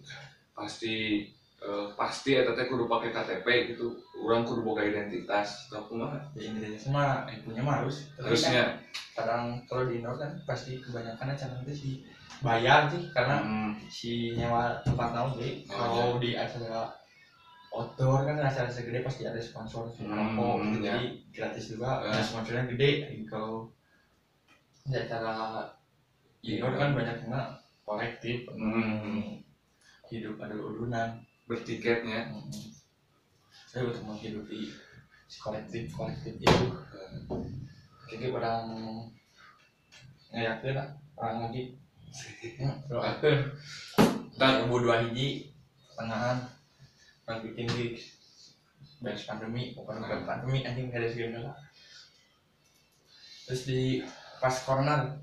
pasti 0.54 1.25
eh, 1.60 1.86
pasti 1.98 2.38
eta 2.38 2.54
teh 2.54 2.70
kudu 2.70 2.86
pakai 2.86 3.10
KTP 3.10 3.74
gitu. 3.74 3.98
Urang 4.22 4.46
kudu 4.46 4.62
boga 4.62 4.86
identitas 4.86 5.66
atau 5.68 5.82
kumaha. 5.89 6.22
ya 6.38 6.46
intinya 6.46 6.78
semua 6.78 7.25
yang 7.25 7.42
punya 7.42 7.62
mah 7.66 7.82
harus 7.82 8.06
Tapi 8.13 8.22
kan 8.22 8.30
Harusnya 8.30 8.62
kadang 9.18 9.44
kalau 9.66 9.84
di 9.89 9.98
indoor 9.98 10.16
kan 10.22 10.30
pasti 10.46 10.78
kebanyakan 10.78 11.34
acara 11.34 11.54
itu 11.66 11.74
sih 11.74 11.94
bayar 12.39 12.88
sih 12.88 13.01
karena 13.12 13.42
hmm, 13.42 13.72
si 13.89 14.32
nyewa 14.38 14.78
tempat 14.86 15.10
naon 15.12 15.34
sih 15.34 15.66
Oh, 15.74 15.75
kalau 15.75 16.22
di 16.22 16.38
acara 16.38 16.88
outdoor 17.74 18.22
kan 18.24 18.38
acara 18.39 18.70
segede 18.70 19.01
pasti 19.01 19.25
ada 19.25 19.42
sponsor 19.42 19.89
Hmm, 19.98 20.13
rokok 20.13 20.54
gitu 20.72 20.78
ya. 20.86 20.94
jadi 20.94 21.04
gratis 21.34 21.63
juga 21.68 21.89
Ya. 22.06 22.16
nah, 22.16 22.22
sponsornya 22.24 22.63
gede 22.70 22.92
kalau 23.28 23.66
di 24.86 24.96
acara 24.96 25.34
indoor 26.43 26.74
kan 26.79 26.96
banyak 26.96 27.17
yang 27.27 27.55
kolektif. 27.84 28.48
Hmm. 28.53 29.41
hidup 30.10 30.41
ada 30.41 30.58
urunan 30.58 31.22
bertiketnya. 31.46 32.34
Saya 33.69 33.86
untuk 33.86 34.01
menghidupi 34.10 34.74
si 35.29 35.38
kolektif 35.38 35.93
kolektif 35.93 36.34
itu. 36.41 36.65
Kayak 38.10 38.34
orang 38.34 38.65
ngayakin 40.34 40.74
lah 40.74 40.89
orang 41.13 41.38
lagi. 41.46 41.77
Doakan 42.89 43.53
Dan- 44.34 44.65
dan 44.65 44.65
dua 44.65 45.05
hiji 45.05 45.53
tengahan 45.93 46.41
orang 47.29 47.46
bikin 47.46 47.69
gigs. 47.69 48.17
Beres 48.98 49.29
pandemi 49.29 49.77
bukan 49.77 50.01
pandemi 50.25 50.65
anjing 50.65 50.89
gak 50.89 51.05
ada 51.05 51.08
segala 51.08 51.53
terus 53.50 53.65
di 53.65 54.05
pas 54.38 54.53
corner 54.62 55.17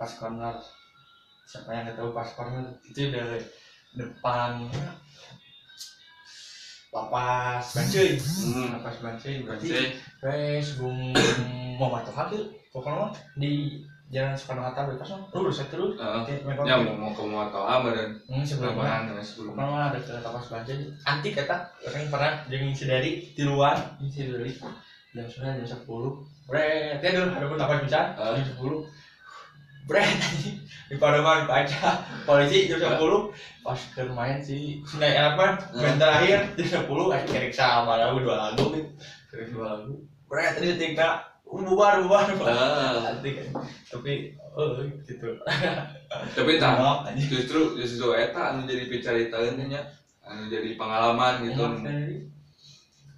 pas 0.00 0.08
corner. 0.16 0.56
Siapa 1.44 1.68
yang 1.76 1.92
tahu 1.92 2.16
pas 2.16 2.32
corner? 2.32 2.64
Itu 2.88 3.12
dari 3.12 3.44
depan. 3.92 4.64
Lapas. 6.90 7.76
Bancuy 7.76 8.18
hmm. 8.18 8.80
lapas 8.80 8.96
bancuy 8.98 9.46
berarti 9.46 9.68
Wes, 10.24 10.80
bung 10.80 11.14
mau 11.78 11.86
matu 11.86 12.10
hasil 12.10 12.50
pokoknya 12.74 13.14
di 13.38 13.78
jalan 14.10 14.34
Soekarno 14.34 14.66
Hatta 14.66 14.90
bebas 14.90 15.06
mah 15.14 15.22
lurus 15.30 15.62
aja 15.62 15.70
terus. 15.70 15.94
Oke, 15.94 16.42
memang 16.42 16.66
ya 16.66 16.82
mau 16.82 16.98
mau 16.98 17.10
ke 17.14 17.22
motor 17.22 17.62
apa 17.62 17.94
dan 17.94 18.18
hmm, 18.26 18.42
sebelumnya. 18.42 19.06
Lapangan 19.06 19.14
ya 19.14 19.22
sebelum 19.22 19.52
pokoknya 19.54 19.70
mah 19.70 19.86
ada 19.86 19.98
kereta 20.02 20.28
pas 20.34 20.46
bancuy 20.50 20.76
antik 21.06 21.32
kata 21.38 21.56
orang 21.86 22.10
pernah 22.10 22.32
jeung 22.50 22.74
si 22.74 22.84
dari 22.90 23.10
di 23.38 23.42
luar 23.46 23.76
si 24.10 24.26
dari 24.26 24.50
jam 25.14 25.26
sudah 25.30 25.54
jam 25.62 25.68
sepuluh. 25.70 26.26
Bre 26.50 26.98
dulu 26.98 27.30
ada 27.30 27.46
pun 27.46 27.58
lapan 27.62 27.86
bisa. 27.86 28.00
Jam 28.18 28.42
sepuluh 28.42 28.82
bre 29.90 30.06
tadi 30.06 30.54
di 30.86 30.94
Pademan 30.94 31.50
baca. 31.50 32.06
Polisi 32.22 32.70
jam 32.70 32.78
sepuluh. 32.78 33.34
Pas 33.66 33.74
ke 33.90 34.06
main 34.06 34.38
si 34.38 34.78
Sungai 34.86 35.18
apa 35.18 35.58
main 35.74 35.98
terakhir 35.98 36.54
jam 36.54 36.86
sepuluh. 36.86 37.10
Eh 37.10 37.26
kerek 37.26 37.50
sama 37.50 37.98
lagu 37.98 38.22
dua 38.22 38.38
lagu 38.38 38.70
gitu 38.70 38.86
kerek 39.34 39.50
dua 39.50 39.82
lagu. 39.82 39.98
Bre 40.30 40.46
tadi 40.54 40.78
tinggal 40.78 41.26
bubar 41.50 41.98
bubar 41.98 42.30
Ah, 42.46 43.10
tapi 43.18 44.38
oh 44.54 44.78
gitu. 45.02 45.34
Tapi 46.38 46.52
tak 46.62 46.78
justru 47.18 47.74
justru 47.74 48.14
eta 48.14 48.54
anu 48.54 48.70
jadi 48.70 48.86
picaritaeun 48.86 49.58
nya 49.58 49.82
anu 50.22 50.46
jadi 50.46 50.78
pengalaman 50.78 51.42
gitu. 51.42 51.66
Dari 51.82 52.30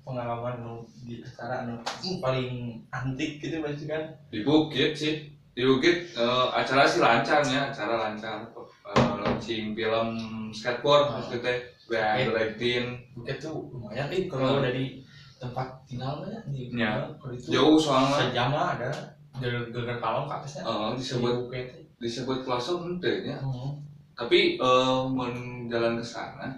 pengalaman 0.03 0.65
nu 0.65 0.75
di 1.05 1.21
acara 1.21 1.69
nu 1.69 1.85
hmm, 1.85 2.25
paling 2.25 2.81
antik 2.89 3.37
gitu 3.37 3.61
pasti 3.61 3.85
kan. 3.85 4.09
Di 4.33 4.41
bukit 4.41 4.97
sih 4.97 5.32
di 5.53 5.63
bukit 5.63 5.97
eh, 6.17 6.47
acara 6.51 6.89
sih 6.89 7.01
lancar 7.01 7.41
ya 7.45 7.69
acara 7.69 8.09
lancar 8.09 8.49
Eh, 8.83 9.15
launching 9.23 9.73
film 9.73 10.09
skateboard 10.53 11.07
Ah. 11.07 11.17
gitu 11.23 11.39
teh 11.41 11.59
ya 11.89 12.19
Eh. 12.19 12.27
Bukit 13.15 13.37
tuh 13.39 13.71
lumayan 13.71 14.11
nih 14.11 14.27
kalau 14.27 14.59
Hmm. 14.59 14.65
dari 14.65 14.99
tempat 15.39 15.69
tinggalnya 15.87 16.43
di 16.51 16.67
Ya. 16.69 17.07
itu 17.31 17.49
jauh 17.53 17.79
soalnya 17.79 18.29
sejam 18.29 18.51
lah 18.51 18.75
ada 18.77 18.91
dari 19.39 19.71
geger 19.71 19.97
kalong 19.97 20.27
ke 20.29 20.35
atasnya 20.35 20.63
eh, 20.63 20.89
disebut 20.99 21.35
disebut 21.97 22.39
plaza 22.43 22.75
ente 22.77 23.13
nya 23.23 23.39
Hmm. 23.39 23.71
tapi 24.13 24.59
eh 24.59 24.99
men 25.09 25.35
jalan 25.71 25.97
ke 25.97 26.05
sana 26.05 26.51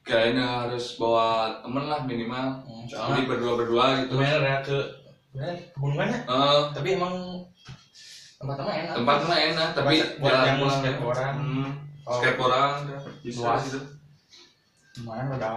kayaknya 0.00 0.66
harus 0.66 0.96
bawa 0.96 1.60
temen 1.60 1.84
lah 1.84 2.00
minimal 2.02 2.64
Hmm, 2.64 2.82
jadi 2.84 2.96
soalnya 2.96 3.28
berdua 3.28 3.52
berdua 3.60 3.84
gitu 4.00 4.16
lumayan 4.16 4.40
ada 4.40 4.54
ke 4.60 4.76
pegunungannya 5.76 6.18
Eh, 6.24 6.60
tapi 6.72 6.88
emang 6.96 7.14
tempat-tempat 8.40 8.74
enak. 8.74 8.94
Tempatnya 8.96 9.36
enak 9.52 9.68
tapi 9.76 9.94
buat 10.16 10.32
jalan 10.32 10.46
yang 10.46 10.56
pulang 10.58 10.78
skateboardan. 10.80 11.32
hmm, 11.36 11.70
Oh, 12.02 12.16
skateboardan 12.16 12.72
bisa 13.20 13.40
Luas. 13.44 13.60
gitu 13.68 13.78
lumayan 14.98 15.26
udah 15.30 15.54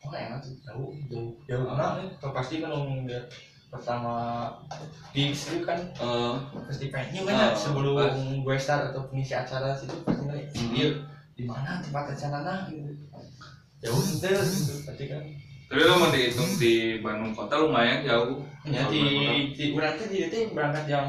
oh 0.00 0.10
enak 0.10 0.38
tuh 0.40 0.54
jauh 0.64 0.90
jauh 1.06 1.30
jauh. 1.44 1.66
Nah 1.68 2.00
nih 2.00 2.08
Kalau 2.16 2.32
pasti 2.32 2.54
kan 2.58 2.72
ngeliat 2.72 3.26
pertama 3.68 4.14
gigs 5.12 5.52
itu 5.52 5.62
kan 5.62 5.78
Eh, 5.92 6.34
pasti 6.64 6.88
pengen. 6.88 7.22
Kan 7.22 7.34
Ah, 7.36 7.50
ya, 7.50 7.54
sebelum 7.54 7.94
gue 8.40 8.56
start 8.56 8.90
atau 8.90 9.06
pengisi 9.06 9.36
acara 9.36 9.76
situ 9.76 9.94
pasti 10.02 10.24
nanya 10.24 10.46
Hmm. 10.56 10.72
dia 10.72 10.88
di 11.36 11.42
mana 11.44 11.78
tempat 11.78 12.16
acara 12.16 12.38
nah 12.40 12.58
gitu. 12.66 12.90
Jauh 13.80 14.00
bener 14.00 14.40
gitu 14.40 14.74
pasti 14.82 15.04
kan. 15.06 15.22
Tapi 15.70 15.80
kalau 15.80 15.98
mau 16.00 16.10
dihitung 16.10 16.50
di 16.58 16.72
Bandung 16.98 17.30
kota 17.30 17.54
lumayan 17.60 18.02
jauh. 18.02 18.42
Ya 18.66 18.88
di 18.88 19.02
di 19.52 19.64
berarti 19.70 20.02
di 20.08 20.18
itu 20.26 20.50
berangkat 20.50 20.84
jam 20.88 21.06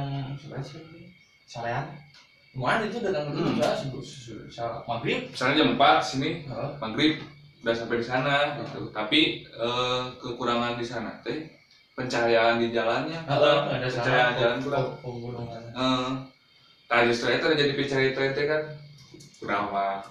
sorean 1.45 1.83
lumayan 2.51 2.83
itu 2.91 2.97
datang 2.99 3.31
ke 3.31 3.31
Hmm. 3.31 3.55
maghrib 4.89 5.19
misalnya 5.31 5.55
jam 5.63 5.67
4 5.71 5.95
sini 6.03 6.29
Heeh. 6.43 6.69
maghrib 6.83 7.11
udah 7.61 7.73
sampai 7.77 7.95
di 8.01 8.05
sana 8.05 8.57
gitu. 8.57 8.89
Tapi 8.89 9.19
eh, 9.45 10.01
kekurangan 10.19 10.73
di 10.75 10.85
sana 10.85 11.13
teh 11.21 11.37
pencahayaan 11.95 12.57
di 12.59 12.67
jalannya 12.73 13.19
Heeh, 13.23 13.55
ada 13.77 13.85
pencahayaan 13.87 14.33
jalan 14.35 14.57
kurang? 14.59 14.85
pegunungan 14.99 15.61
Eh, 15.71 16.09
nah 16.91 16.99
justru 17.07 17.31
itu 17.31 17.47
jadi 17.55 17.71
pencari 17.71 18.07
tren 18.11 18.31
kan? 18.35 18.61
Berapa 19.39 20.01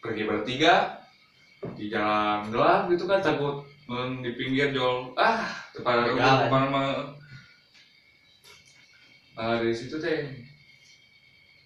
pergi 0.00 0.22
bertiga 0.24 0.74
di 1.76 1.90
jalan 1.92 2.48
gelap 2.48 2.88
gitu 2.88 3.04
kan 3.04 3.20
takut 3.20 3.60
men, 3.90 4.22
di 4.24 4.30
pinggir 4.32 4.70
jol 4.72 5.12
ah 5.18 5.44
depan 5.76 6.08
Begal, 6.08 6.36
depan 6.46 6.62
mah 6.70 6.88
nah, 9.40 9.56
dari 9.56 9.72
situ 9.72 9.96
teh 9.96 10.28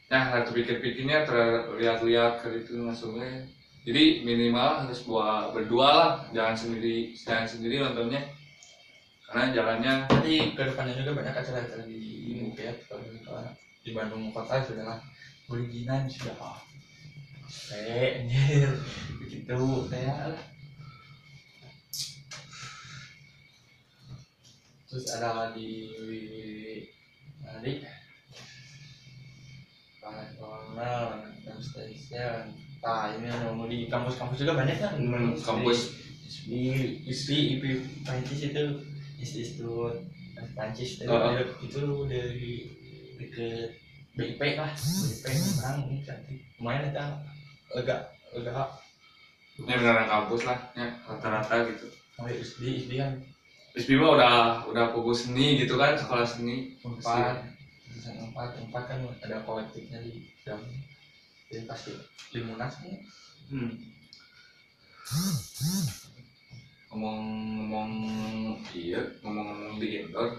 nah 0.06 0.30
satu 0.30 0.54
pikir-pikirnya 0.54 1.26
terlihat-lihat 1.26 2.46
ke 2.46 2.62
itu 2.62 2.86
langsungnya. 2.86 3.50
Jadi 3.82 4.22
minimal 4.22 4.86
harus 4.86 5.02
bawa 5.02 5.50
berdua 5.50 5.88
lah 5.90 6.12
jangan 6.30 6.54
sendiri 6.54 7.10
jangan 7.18 7.50
sendiri 7.50 7.82
nontonnya. 7.82 8.22
Karena 9.26 9.50
jalannya 9.50 9.92
Nanti 10.06 10.54
ke 10.54 10.62
depannya 10.70 10.94
juga 11.02 11.18
banyak 11.18 11.34
acara-acara 11.34 11.82
di 11.90 12.54
kalau 12.86 13.02
misalnya 13.10 13.52
di 13.82 13.90
Bandung 13.90 14.30
kota 14.30 14.62
sudah 14.62 14.86
lah. 14.86 15.00
Perizinan 15.50 16.06
sudah. 16.06 16.62
Eh 17.74 18.24
anjir 18.24 18.70
begitu 19.18 19.58
saya 19.90 20.32
terus 24.88 25.10
ada 25.10 25.50
di 25.52 25.90
tadi 27.44 27.72
Panel 30.04 31.04
dan 31.44 31.58
station 31.60 32.40
nah 32.84 33.16
ini 33.16 33.32
mau 33.56 33.64
di 33.64 33.88
kampus-kampus 33.88 34.44
juga 34.44 34.60
banyak 34.60 34.76
kan? 34.76 35.00
Hmm, 35.00 35.32
kampus. 35.40 35.96
di 36.44 37.00
ISPI 37.08 37.56
IP 37.56 37.64
Prancis 38.04 38.52
itu 38.52 38.64
Institut 39.16 40.04
Prancis 40.52 41.00
itu 41.00 41.08
Oh, 41.08 41.32
oh. 41.32 41.32
itu 41.64 41.80
dari 42.04 42.68
deket 43.16 43.80
BIP 44.12 44.40
lah. 44.60 44.68
BIP 44.76 45.24
memang 45.24 45.88
ini 45.88 46.04
cantik. 46.04 46.40
Lumayan 46.60 46.92
itu 46.92 47.04
agak 47.72 48.00
agak 48.36 48.68
ini 49.54 49.72
beneran 49.80 50.10
kampus 50.10 50.42
lah 50.44 50.58
ya 50.76 50.88
rata-rata 51.08 51.56
gitu. 51.72 51.86
Mau 52.20 52.28
ISPI 52.28 52.84
ISPI 52.84 52.96
kan 53.00 53.12
SPI 53.74 53.98
mah 53.98 54.10
udah 54.14 54.34
udah 54.70 54.84
fokus 54.94 55.26
seni 55.26 55.58
gitu 55.58 55.74
kan 55.74 55.98
sekolah 55.98 56.22
seni? 56.22 56.78
Empat. 56.86 57.42
Jurusan 57.90 58.30
empat. 58.30 58.48
Empat 58.62 58.82
kan 58.86 58.98
ada 59.22 59.42
kolektifnya 59.42 59.98
di 59.98 60.30
dalam 60.46 60.62
jadi 61.54 61.70
pasti 61.70 61.94
di 62.34 62.42
munas 62.42 62.74
kan 62.82 62.98
hmm. 63.54 63.72
ngomong-ngomong 66.90 68.58
iya 68.74 69.00
ngomong-ngomong 69.22 69.78
di 69.78 69.88
indoor 70.02 70.34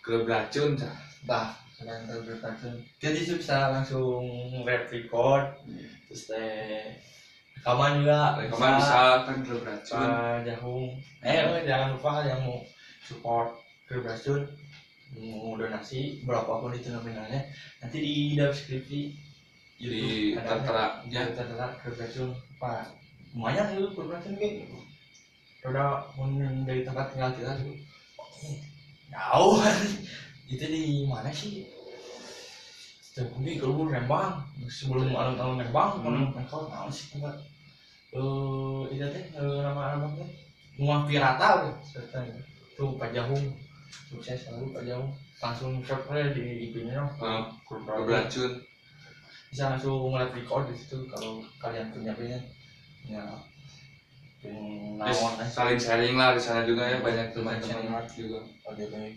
klub 0.00 0.24
racun 0.24 0.80
cah 0.80 0.96
bah 1.28 1.52
kalian 1.76 2.08
tahu 2.08 2.20
berkacun 2.32 2.80
jadi 2.96 3.20
bisa 3.28 3.68
langsung 3.76 4.24
record 4.64 5.52
terus 6.08 6.32
teh 6.32 6.96
rekaman 7.62 8.02
juga? 8.02 8.20
Rekaman 8.42 8.70
bisa 8.82 8.98
kan 9.22 9.36
klub 9.46 9.62
racun 9.62 10.08
Jahung 10.42 10.86
eh 11.22 11.38
oh, 11.46 11.62
jangan 11.62 11.88
lupa 11.94 12.26
yang 12.26 12.42
mau 12.42 12.58
support 13.06 13.62
Brasun 13.86 14.42
mau 15.12 15.54
donasi 15.60 16.24
berapapun 16.26 16.72
itu 16.74 16.88
nominalnya 16.90 17.44
nanti 17.78 18.00
di 18.00 18.14
deskripsi 18.34 19.00
di 19.76 20.32
ada 20.34 20.58
tertera 20.58 20.84
ya. 21.06 21.28
Tertera 21.30 21.66
ke 21.78 21.92
Brasun 21.94 22.34
Pak 22.58 22.90
lumayan 23.36 23.78
itu 23.78 23.94
Brasun 23.94 24.34
kayak 24.40 24.66
udah 25.62 26.02
mun 26.18 26.66
dari 26.66 26.82
tempat 26.82 27.14
tinggal 27.14 27.30
kita 27.38 27.54
tuh 27.62 27.76
jauh. 29.12 29.60
Itu 30.52 30.64
di 30.68 31.06
mana 31.06 31.30
sih? 31.30 31.64
Tapi 33.12 33.60
kalau 33.60 33.86
Lembang 33.88 34.40
sebelum 34.66 35.12
alun-alun 35.12 35.60
Lembang 35.60 36.00
Hmm. 36.00 36.32
kan 36.32 36.44
kau 36.48 36.64
tahu 36.66 36.88
sih 36.88 37.12
tempat 37.12 37.36
eh 38.12 38.80
itu 38.92 39.04
teh 39.08 39.24
eh, 39.32 39.58
nama 39.64 39.96
nama 39.96 40.06
teh 40.16 40.28
rumah 40.76 41.04
pirata 41.08 41.68
ceritanya 41.80 42.36
tuh 42.76 42.96
Pak 43.00 43.12
Jahung 43.12 43.40
sukses 44.08 44.48
selalu 44.48 44.72
Pak 44.72 44.84
Jahung 44.84 45.08
langsung 45.42 45.80
aja 45.82 46.28
di 46.32 46.70
IP-nya 46.70 47.02
Eh, 47.18 47.42
klub 47.66 47.82
klub 47.84 48.06
Racun. 48.06 48.12
racun 48.12 48.52
bisa 49.52 49.68
langsung 49.68 50.08
ngeliat 50.08 50.32
record 50.32 50.64
di 50.64 50.74
situ 50.76 50.96
kalau 51.12 51.44
kalian 51.60 51.92
punya 51.92 52.12
punya 52.16 52.38
ya 53.04 53.20
eh 54.42 55.12
saling 55.44 55.76
sharing 55.76 56.16
lah 56.16 56.32
di 56.32 56.40
sana 56.40 56.64
juga 56.64 56.88
ya 56.88 56.98
banyak 57.04 57.36
Teman 57.36 57.60
teman-teman 57.60 58.00
sharing. 58.00 58.16
juga 58.16 58.38
Oke 58.64 58.84
baik. 58.88 59.14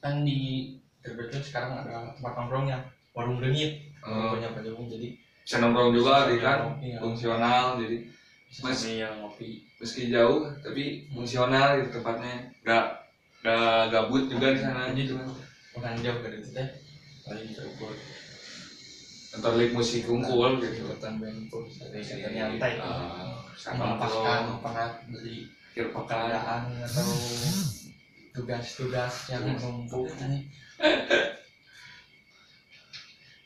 Kan 0.00 0.24
di 0.24 0.72
Terbetul 1.00 1.40
sekarang 1.44 1.80
ada 1.84 2.12
tempat 2.16 2.32
nongkrongnya 2.36 2.76
warung 3.16 3.40
dengit 3.40 3.84
Eh, 4.00 4.28
banyak 4.32 4.48
Pak 4.56 4.64
Jahung 4.64 4.88
jadi 4.88 5.12
bisa 5.50 5.66
nongkrong 5.66 5.90
juga 5.90 6.30
di 6.30 6.38
kan? 6.38 6.78
Iya. 6.78 7.02
fungsional 7.02 7.74
jadi 7.82 8.06
ngopi. 9.18 9.66
meski 9.82 10.06
jauh 10.06 10.46
tapi 10.62 11.10
fungsional 11.10 11.74
gitu 11.82 11.98
tempatnya. 11.98 12.38
Nggak 12.62 12.86
nggak 13.42 13.80
gabut 13.90 14.30
juga 14.30 14.54
di 14.54 14.62
sana 14.62 14.94
gitu 14.94 15.18
kan 15.18 15.26
bukan 15.74 15.98
jauh 16.06 16.22
dari 16.22 16.38
itu 16.38 16.54
teh 16.54 16.68
paling 17.26 17.50
bisa 17.50 17.66
ukur 17.66 17.90
nonton 19.34 19.52
live 19.58 19.74
musik 19.74 20.06
kumpul 20.06 20.62
gitu. 20.62 20.86
bengkul 21.18 21.66
dari 21.66 21.98
kata 21.98 22.28
nyantai. 22.30 22.72
Ah, 22.78 23.42
sama 23.58 23.98
melepaskan 23.98 24.62
penat 24.62 24.92
dari 25.10 25.50
pekerjaan 25.74 26.62
atau 26.78 27.10
tugas-tugas 28.30 29.14
yang 29.34 29.42
menumpuk 29.50 30.14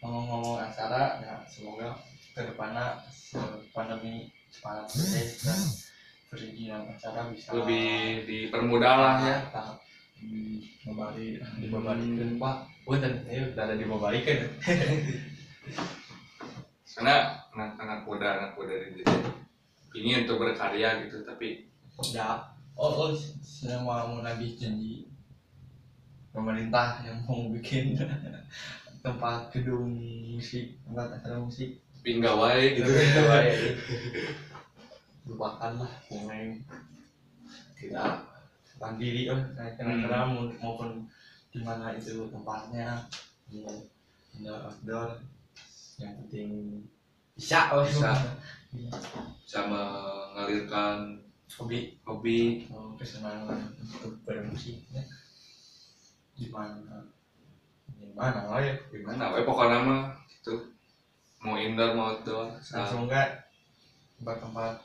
ngomong-ngomong 0.05 0.61
acara 0.61 1.17
ya 1.25 1.40
semoga 1.49 1.97
ke 2.37 2.45
depannya 2.45 3.01
pandemi 3.73 4.29
cepat 4.53 4.85
selesai 4.85 5.25
dan 5.40 5.61
perizinan 6.29 6.85
acara 6.93 7.33
bisa 7.33 7.57
lebih 7.57 8.29
dipermudah 8.29 8.95
lah 9.01 9.17
ya. 9.25 9.37
di 10.21 10.61
Babari 10.85 11.40
di 11.57 11.67
Babarikan 11.73 12.37
Pak 12.37 12.57
Punten 12.85 13.25
ya 13.33 13.49
udah 13.49 13.64
ada 13.64 13.81
di 13.81 13.87
Babarikan 13.88 14.45
karena 16.95 17.17
anak-anak 17.57 18.05
muda 18.05 18.29
anak 18.38 18.53
muda 18.61 18.77
di 18.77 19.03
sini 19.03 19.33
ingin 19.97 20.29
untuk 20.29 20.45
berkarya 20.45 21.01
gitu 21.09 21.25
tapi 21.25 21.64
ya 22.12 22.45
oh, 22.77 23.09
oh 23.09 23.11
sedang 23.40 23.88
mau 23.88 24.21
nagih 24.21 24.53
janji 24.55 25.09
pemerintah 26.31 27.03
yang 27.03 27.25
mau 27.25 27.51
bikin 27.51 27.99
tempat 29.05 29.53
gedung 29.53 29.93
musik 30.33 30.81
tempat 30.88 31.21
acara 31.21 31.37
musik. 31.37 31.77
Tapi 32.01 32.25
nggak 32.25 32.37
wae 32.40 32.81
gitu 32.81 32.88
lupakanlah 35.29 35.93
pemain. 36.09 36.57
Tidak 37.77 38.12
mandiri 38.81 39.29
oh 39.29 39.40
karena 39.77 40.25
maupun 40.57 41.05
di 41.53 41.61
mana 41.61 41.93
itu 41.93 42.33
tempatnya. 42.33 43.05
Mau 43.53 43.85
indoor 44.40 44.73
outdoor. 44.73 45.21
Yang 46.01 46.12
penting 46.25 46.49
bisa 47.37 47.77
oh 47.77 47.85
Bisa. 47.85 48.17
Iya. 48.73 48.90
bisa 49.45 49.61
mengalirkan 49.69 51.21
hobi. 51.61 52.01
Hobi. 52.09 52.67
Oh, 52.73 52.97
kesenangan 52.97 53.69
untuk 53.79 54.17
bermusik 54.25 54.81
ya. 54.90 55.05
gimana 56.35 57.13
gimana 57.92 58.47
lah 58.47 58.61
ya 58.62 58.75
gimana 58.94 59.35
we 59.35 59.42
pokoknya 59.42 59.79
mah 59.83 60.03
gitu. 60.31 60.70
Mau 61.44 61.59
indoor 61.61 61.92
mau 61.92 62.14
outdoor 62.14 62.57
langsung 62.73 63.11
enggak 63.11 63.44
tempat-tempat 64.16 64.81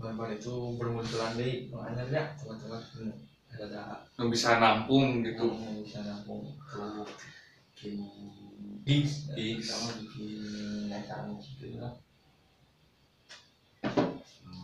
barbar 0.00 0.32
itu 0.32 0.80
bermunculan 0.80 1.36
deh 1.36 1.68
makanya 1.68 2.04
ya 2.08 2.22
teman-teman 2.40 2.80
hmm, 2.80 3.12
ada 3.52 3.64
ada. 3.68 3.82
Nu 4.16 4.32
bisa 4.32 4.56
nampung 4.56 5.20
itu 5.20 5.36
gitu 5.36 5.46
bisa 5.84 6.00
nampung. 6.06 6.48
Tuh 6.70 7.04
bikin 7.76 8.00
gigs 8.88 9.28
Gigs. 9.36 9.68
sama 9.68 10.00
bikin 10.00 10.88
acara 10.88 11.28
musik 11.28 11.60
gitu 11.60 11.82
lah. 11.82 11.92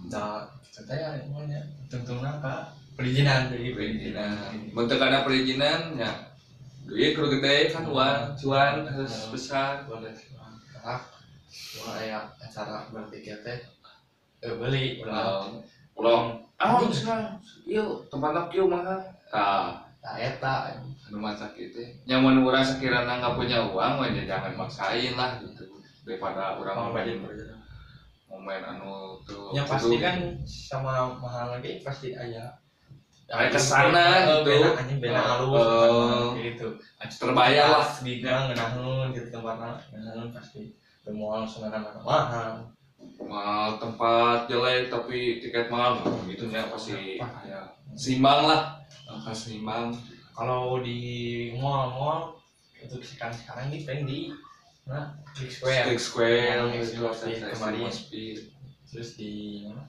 Nah 0.07 0.49
kita 0.72 0.92
ya 0.96 1.09
semuanya 1.20 1.61
tentu 1.92 2.16
nangka. 2.22 2.72
Perizinan 2.96 3.53
dari 3.53 3.77
perizinan. 3.77 4.72
Bentuk 4.72 4.96
ada 4.96 5.20
perizinan 5.20 6.01
ya 6.01 6.09
duit 6.87 7.18
kudu 7.18 7.38
gede 7.38 7.75
kan 7.75 7.85
uang 7.87 8.33
cuan 8.38 8.87
harus 8.87 9.29
besar. 9.35 9.85
Boleh. 9.90 10.14
Ah 10.81 11.03
kayak 11.83 12.33
acara 12.38 12.87
bertiket 12.94 13.42
teh 13.42 13.59
eh 14.40 14.53
beli 14.55 15.03
ulang. 15.03 15.61
Ulang. 15.99 16.40
Ah 16.57 16.81
bisa. 16.87 17.37
Yuk 17.66 18.07
tempat 18.09 18.49
kieu 18.49 18.70
mahal. 18.70 19.03
Ah. 19.35 19.83
Tak 19.99 20.16
eta. 20.22 20.79
Anu 21.11 21.18
masak 21.18 21.59
itu 21.59 21.83
nyamun 22.07 22.46
orang 22.46 22.62
sekiranya 22.62 23.18
nggak 23.18 23.35
punya 23.35 23.66
uang 23.66 23.99
wah 23.99 24.07
ya 24.07 24.22
jangan 24.22 24.55
maksain 24.55 25.18
lah 25.18 25.42
gitu. 25.42 25.66
Daripada 26.07 26.55
orang 26.62 26.75
mau 26.79 26.94
budget 26.94 27.18
perjalanan 27.18 27.66
mau 28.27 28.42
main 28.42 28.62
anu 28.62 29.22
tuh 29.22 29.55
yang 29.55 29.64
pasti 29.64 29.96
kan 30.03 30.18
sama 30.44 31.14
mahal 31.14 31.57
lagi 31.57 31.81
pasti 31.81 32.12
aja 32.12 32.59
Kayak 33.27 33.59
ke 33.59 33.61
sana 33.61 34.07
gitu. 34.23 34.55
beda 34.55 34.69
anjing 34.79 34.99
beda 35.03 35.19
Oh, 35.19 35.27
halus 35.27 35.59
oh. 35.59 36.27
gitu. 36.39 36.69
Terbayar 37.19 37.83
lah. 37.83 37.91
di 38.07 38.23
gang 38.23 38.55
ngenaheun 38.55 39.11
gitu 39.11 39.29
tempatna 39.35 39.75
ngenaheun 39.91 40.31
pasti 40.31 40.71
bermual 41.03 41.43
sebenarnya 41.43 41.91
mahal. 42.07 42.71
Mahal 43.19 43.83
tempat 43.83 44.47
jelek 44.47 44.95
tapi 44.95 45.43
tiket 45.43 45.67
mahal. 45.67 45.99
Nah, 46.07 46.23
gitu 46.31 46.47
ya 46.55 46.71
pasti 46.71 47.19
ya. 47.19 47.67
seimbang 47.99 48.47
lah. 48.47 48.79
Angka 49.11 49.35
seimbang? 49.35 49.91
Kalau 50.31 50.79
di 50.87 51.51
mall-mall 51.59 52.39
itu 52.79 52.95
sekarang 53.03 53.35
sekarang 53.35 53.75
di 53.75 53.83
pengen 53.83 54.07
di 54.07 54.21
nah 54.87 55.19
Big 55.35 55.51
Square. 55.51 55.91
Stick 55.91 55.99
Square 55.99 56.71
Yang 56.71 56.95
gitu, 56.95 57.11
kemarin. 57.43 57.91
Terus 58.87 59.11
di 59.19 59.67
mana 59.67 59.83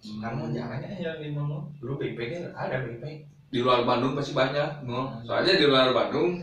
paling 0.00 0.20
kamu 0.22 0.42
jarang 0.54 0.80
ya 0.82 0.92
yang 1.00 1.16
di 1.18 1.28
mall. 1.32 1.66
Dulu 1.80 1.98
Bang 1.98 2.14
kan 2.14 2.44
ada 2.54 2.76
Bang 2.82 3.26
di 3.46 3.58
luar 3.62 3.86
Bandung 3.86 4.12
pasti 4.18 4.34
banyak. 4.34 4.84
No? 4.84 5.22
soalnya 5.22 5.54
di 5.56 5.64
luar 5.64 5.94
Bandung 5.94 6.42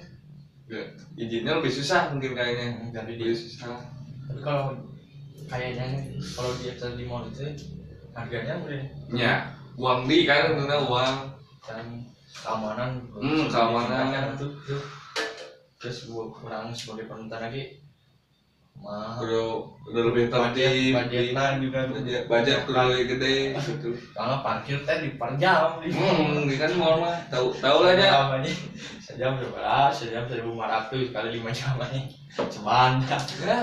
ya, 0.71 0.81
izinnya 1.19 1.59
lebih 1.59 1.71
susah 1.71 2.11
mungkin 2.15 2.33
kayaknya. 2.33 2.89
Tapi 2.95 3.19
di 3.19 3.23
lebih 3.27 3.37
susah. 3.37 3.75
tapi 4.23 4.39
kalau 4.39 4.71
kayaknya 5.51 5.99
kalau 6.33 6.51
di 6.55 6.71
acara 6.71 6.95
di 6.95 7.03
mall 7.03 7.27
itu 7.27 7.43
harganya 8.15 8.55
udah 8.63 8.81
ya 9.11 9.33
uang 9.75 10.07
di 10.07 10.23
kan 10.23 10.55
tentunya 10.55 10.77
uang. 10.79 11.15
Dan 11.63 11.85
keamanan. 12.43 12.89
Hmm, 13.15 13.47
keamanan. 13.47 14.11
kan 14.11 14.23
itu, 14.35 14.47
itu. 14.67 14.75
terus 15.79 16.07
buat 16.11 16.31
kurang 16.31 16.71
sebagai 16.71 17.07
penonton 17.11 17.39
lagi 17.39 17.82
mahal 18.81 19.21
udah 19.21 19.45
udah 19.83 20.01
lebih 20.09 20.25
tertib 20.31 20.91
budgetnya 20.95 21.45
juga 21.61 21.79
budget 21.91 22.21
budget 22.25 22.57
kudu 22.65 22.81
lebih 22.89 23.05
gede 23.15 23.35
gitu. 23.59 23.89
Kalau 24.15 24.41
parkir 24.41 24.79
teh 24.87 24.97
di 25.03 25.09
per 25.19 25.35
jam 25.37 25.77
hmm 25.79 26.49
kan 26.57 26.71
mall 26.79 27.03
mah 27.03 27.15
tahu 27.29 27.53
tahu 27.53 27.85
lah 27.85 27.93
ya 27.93 28.09
Sejam 28.09 28.27
aja. 28.33 28.51
Sejam 28.99 29.31
berapa? 29.37 29.91
Sejam 29.93 30.23
seribu 30.25 30.55
lima 30.57 30.65
ratus 30.71 31.11
kali 31.13 31.29
lima 31.37 31.49
jam 31.53 31.77
aja. 31.77 31.99
Sebanyak. 32.49 33.21
Ya 33.43 33.59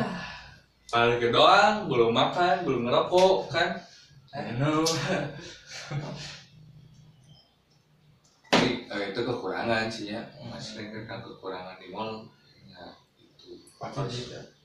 parkir 0.90 1.31
doang 1.35 1.88
belum 1.90 2.11
makan 2.14 2.62
belum 2.62 2.81
ngerokok 2.87 3.35
kan? 3.51 3.70
Anu 4.31 4.87
eh, 8.90 9.03
itu 9.11 9.20
kekurangan 9.27 9.90
sih 9.90 10.14
ya. 10.14 10.23
Masih 10.46 10.87
kan 11.09 11.18
kekurangan 11.18 11.77
di 11.83 11.90
mall. 11.90 12.29
Ya 12.68 12.94
itu. 13.18 13.59
Pasti 13.81 14.29
gitu 14.29 14.60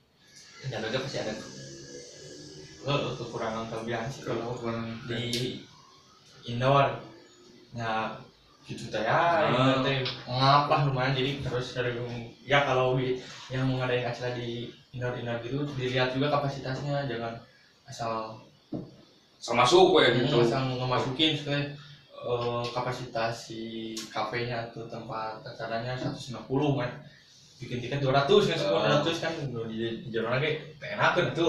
ya 0.72 0.82
ada 0.82 0.98
pasti 1.00 1.18
ada. 1.22 1.34
Lo 2.86 3.18
kekurangan 3.18 3.70
kelebihan 3.70 4.06
sih 4.10 4.26
kalau 4.26 4.58
di 5.10 5.62
indoor. 6.46 7.02
Ya 7.76 8.16
gitu 8.66 8.90
teh 8.90 9.06
ya 9.06 9.46
Ah. 9.46 9.86
teh 9.86 10.02
ngapah 10.26 10.90
lumayan 10.90 11.14
jadi 11.14 11.38
terus 11.46 11.78
dari 11.78 11.94
ya 12.42 12.66
kalau 12.66 12.98
di 12.98 13.22
yang 13.54 13.70
mengadain 13.70 14.10
acara 14.10 14.34
di 14.34 14.74
indoor 14.90 15.14
indoor 15.14 15.38
gitu 15.46 15.62
dilihat 15.78 16.18
juga 16.18 16.34
kapasitasnya 16.34 17.06
jangan 17.06 17.38
asal 17.86 18.42
sama 19.38 19.62
masuk 19.62 20.02
ya 20.02 20.18
gitu 20.18 20.42
gitu. 20.42 20.50
asal 20.50 20.66
ngemasukin 20.82 21.38
sekali 21.38 21.62
eh, 22.26 22.64
kapasitas 22.74 23.54
si 23.54 23.94
kafenya 24.10 24.66
atau 24.66 24.90
tempat 24.90 25.46
acaranya 25.46 25.94
150 25.94 26.42
kan 26.82 26.90
bikin 27.56 27.80
tiket 27.80 28.00
200 28.04 28.52
kan 28.52 28.58
Ah. 28.60 29.00
200 29.00 29.24
kan. 29.24 29.32
di, 29.72 29.78
di 30.04 30.10
jalan 30.12 30.36
lagi 30.36 30.60
enak 30.78 31.12
kan 31.16 31.26
itu 31.32 31.46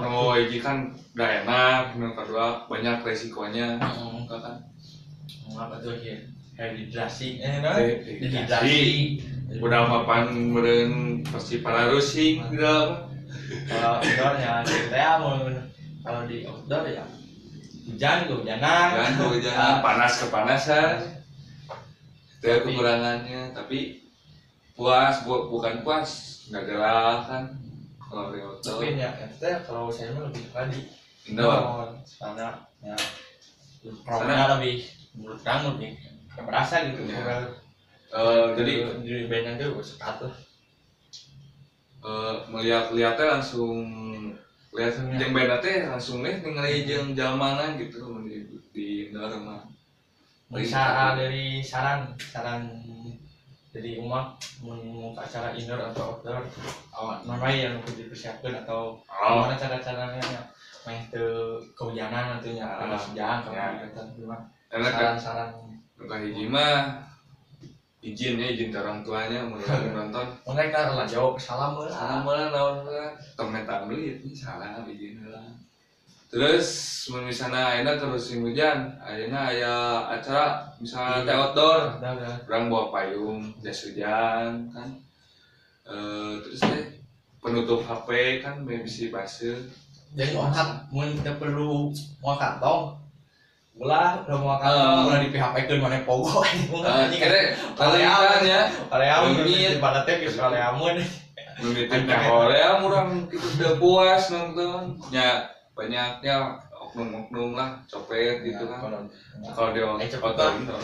oh 0.00 0.32
ini 0.32 0.58
kan 0.58 0.76
udah 1.12 1.28
enak 1.44 1.82
yang 1.94 2.14
kedua 2.16 2.64
banyak 2.66 2.96
resikonya. 3.02 3.76
Hmm. 3.76 4.24
enggak 4.24 4.40
kan. 4.40 4.56
Ngapa 5.52 5.76
tuh 5.78 6.00
ya 6.00 6.16
dehidrasi. 6.56 7.36
Eh 7.38 7.60
nah 7.60 7.76
Dehidrasi. 7.76 8.20
dehidrasi. 8.24 8.80
Udah 9.60 9.84
mapan 9.84 10.32
meren 10.48 10.92
pasti 11.22 11.60
para 11.60 11.92
rusing 11.92 12.40
gitu. 12.48 12.64
Apa 13.68 13.68
kalau 13.68 14.00
indoor 14.00 14.34
ya 14.36 14.52
kita 14.64 14.96
ya 14.96 15.12
mau 15.20 15.36
kalau 16.02 16.20
di 16.24 16.48
outdoor 16.48 16.88
ya 16.88 17.04
hujan 17.84 18.18
kehujanan. 18.24 18.88
Kan 18.96 19.10
tuh 19.20 19.36
jangan 19.38 19.84
panas 19.84 20.12
kepanasan. 20.18 20.94
Itu 22.40 22.46
ya 22.48 22.56
Tapi- 22.58 22.72
kekurangannya 22.72 23.40
tapi 23.52 23.78
puas 24.72 25.14
bu 25.28 25.52
bukan 25.52 25.84
puas 25.84 26.10
nggak 26.48 26.64
gerak 26.64 27.18
kan 27.28 27.44
kalau 28.00 28.32
di 28.32 28.38
outdoor 28.40 28.80
tapi 28.80 29.00
ya 29.00 29.10
ya 29.40 29.56
kalau 29.64 29.88
saya 29.88 30.12
mah 30.12 30.28
lebih 30.28 30.42
suka 30.48 30.62
di 30.68 30.80
indoor. 31.32 31.92
karena 32.18 32.48
ya. 32.82 32.96
Programnya 34.06 34.58
lebih 34.58 34.86
menurut 35.18 35.40
kamu 35.42 35.74
lebih 35.74 35.90
berasa 36.38 36.86
gitu 36.86 37.02
Ya. 37.10 37.18
Bukan 37.18 37.62
Eh, 38.12 38.46
jadi 38.60 38.72
di 39.00 39.24
aja 39.24 39.64
gue 39.72 39.80
sekat 39.80 40.20
tuh 40.20 40.34
eh, 42.04 42.36
melihat-lihatnya 42.52 43.40
langsung 43.40 43.72
lihat 44.76 45.00
ya. 45.00 45.16
yang 45.16 45.32
beda 45.32 45.64
teh 45.64 45.88
langsung 45.88 46.20
nih 46.20 46.44
ningali 46.44 46.84
jeung 46.84 47.16
jalmana 47.16 47.72
gitu 47.80 48.20
di 48.28 48.44
di 48.76 48.86
indoor 49.08 49.32
mah. 49.40 49.64
Bisa 50.52 51.16
dari 51.16 51.64
saran 51.64 52.12
saran 52.20 52.68
dari 53.72 53.96
umat 54.04 54.36
mau 54.60 55.16
acara 55.16 55.56
indoor 55.56 55.80
atau 55.80 56.20
outdoor 56.20 56.44
awak 56.92 57.24
mana 57.24 57.48
yang 57.48 57.80
perlu 57.80 58.04
dipersiapkan 58.04 58.62
atau 58.62 59.00
oh. 59.08 59.28
gimana 59.32 59.56
cara 59.56 59.76
caranya 59.80 60.20
ya 60.20 60.42
main 60.84 61.00
ke 61.08 61.24
kehujanan 61.72 62.36
nantinya 62.36 62.84
panas 62.84 63.08
hujan 63.08 63.40
kalau 64.72 64.88
saran-saran. 64.88 65.48
Nuka 66.00 66.16
hiji 66.16 66.48
mah 66.48 67.04
izin 68.00 68.40
ya 68.40 68.48
izin 68.56 68.72
ke 68.72 68.80
orang 68.80 69.04
tuanya 69.04 69.44
lagi 69.52 69.88
nonton. 69.92 70.26
Mereka 70.48 70.96
lah 70.96 71.04
jawab 71.04 71.36
salam 71.36 71.76
salam 71.92 72.24
lah 72.24 72.48
lah 72.48 72.48
naon 72.48 72.76
lah. 72.88 73.12
Temetan 73.36 73.84
dulu 73.84 74.00
ya 74.00 74.16
ini 74.16 74.32
salah 74.32 74.80
izin 74.88 75.28
lah 75.28 75.61
terus 76.32 76.68
misalnya 77.12 77.76
ayeuna 77.76 78.00
terus 78.00 78.32
hujan 78.32 78.96
ayeuna 79.04 79.52
aya 79.52 79.74
acara 80.08 80.64
misalnya 80.80 81.28
teh 81.28 81.36
outdoor. 81.36 82.00
Udah 82.00 82.40
orang 82.48 82.72
bawa 82.72 82.84
payung 82.88 83.52
jas 83.60 83.84
hujan 83.84 84.72
kan. 84.72 84.88
Eh 85.84 86.32
terus 86.40 86.60
teh 86.64 86.84
penutup 87.44 87.84
HP 87.84 88.40
kan 88.40 88.64
bisa 88.64 89.12
basah 89.12 89.60
jadi 90.12 90.36
orang 90.36 90.84
mau 90.92 91.08
kita 91.08 91.40
perlu 91.40 91.88
mau 92.20 92.36
kantong. 92.36 93.00
Ulah 93.80 94.20
udah 94.28 94.36
mau 94.36 94.60
kantong 94.60 95.08
ulah 95.08 95.18
di 95.24 95.28
PHP 95.32 95.56
kan 95.64 95.78
mana 95.80 96.04
pogo. 96.04 96.44
Eh, 96.44 97.08
kira 97.16 97.56
kalian 97.72 98.44
ya. 98.44 98.60
Leungit. 98.92 99.80
di 99.80 99.80
pada 99.80 100.04
teh 100.04 100.20
geus 100.20 100.36
kaleamun 100.36 101.00
Memitin 101.64 102.04
Korea 102.04 102.76
orang 102.84 103.24
kita 103.32 103.46
udah 103.56 103.72
puas 103.80 104.28
nonton. 104.28 105.00
Ya 105.08 105.48
banyaknya 105.72 106.34
oknum-oknum 106.74 107.54
lah 107.54 107.80
copet 107.86 108.42
gitu 108.42 108.64
kan. 108.64 108.78
Kalau 108.80 109.00
kalau 109.50 109.70
dia 109.72 109.84
Eh, 109.98 110.08
lah. 110.12 110.52
indoor 110.54 110.82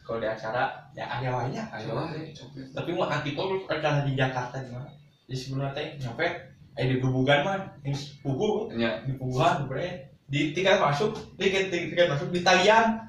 kalau 0.00 0.18
di 0.18 0.26
acara 0.26 0.64
ya 0.90 1.06
ada 1.06 1.28
wanya 1.30 1.62
copet. 1.70 2.66
tapi 2.70 2.90
mau 2.92 3.06
anti 3.06 3.30
pol 3.32 3.58
acara 3.62 4.02
di 4.02 4.14
Jakarta 4.14 4.58
gimana 4.58 4.90
di 5.24 5.34
sebelah 5.34 5.70
teh 5.70 5.94
nyopet. 5.96 6.50
Eh 6.74 6.86
di 6.86 6.96
gubugan 6.98 7.42
mah 7.42 7.58
yang 7.82 7.94
pugu 8.20 8.70
nya 8.72 9.02
di 9.02 9.12
puguhan 9.14 9.66
bre 9.66 10.10
di 10.26 10.50
tiket 10.50 10.78
masuk 10.78 11.14
tiket 11.34 11.68
tiket 11.68 12.06
masuk 12.06 12.30
di 12.30 12.40
talian 12.40 13.02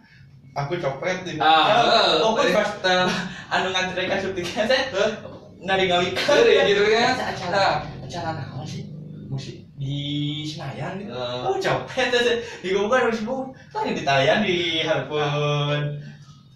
aku 0.52 0.76
copet 0.78 1.22
di 1.22 1.38
ah 1.38 2.18
oh 2.20 2.34
eh, 2.38 2.50
pas 2.50 2.70
anu 3.54 3.70
ngantri 3.70 4.10
kasih 4.10 4.34
tiket 4.34 4.66
teh 4.66 4.82
nari 5.62 5.86
ngalik 5.86 6.18
Iya, 6.18 6.66
gitu 6.66 6.84
ya. 6.90 7.14
acara 7.14 7.86
acara 8.02 8.30
apa 8.42 8.66
sih? 8.66 8.90
Musik 9.30 9.61
di 9.82 10.46
Senayan? 10.46 11.02
Gitu 11.02 11.10
Eh, 11.10 11.42
oh 11.42 11.58
copet 11.58 12.14
di 12.62 12.68
gubugan 12.70 13.10
harus 13.10 13.26
bu. 13.26 13.50
Tadi 13.74 13.98
di 13.98 14.06
talian 14.06 14.46
di 14.46 14.86
harapun 14.86 15.98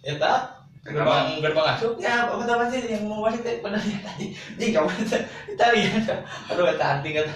eta 0.05 0.53
gerbang 0.85 1.41
gerbang 1.41 1.65
masuk? 1.73 1.97
Ya 1.97 2.29
apa 2.29 2.45
teman 2.45 2.69
sih? 2.69 2.85
Yang 2.85 3.09
mau 3.09 3.25
masuk 3.25 3.41
teh 3.41 3.57
pada 3.65 3.81
lihat 3.81 4.05
tadi. 4.05 4.38
Jing 4.61 4.71
copet 4.77 5.25
di 5.49 5.53
talian 5.57 6.05
aduh 6.53 6.63
kata 6.69 6.85
anting 7.01 7.17
kata 7.17 7.35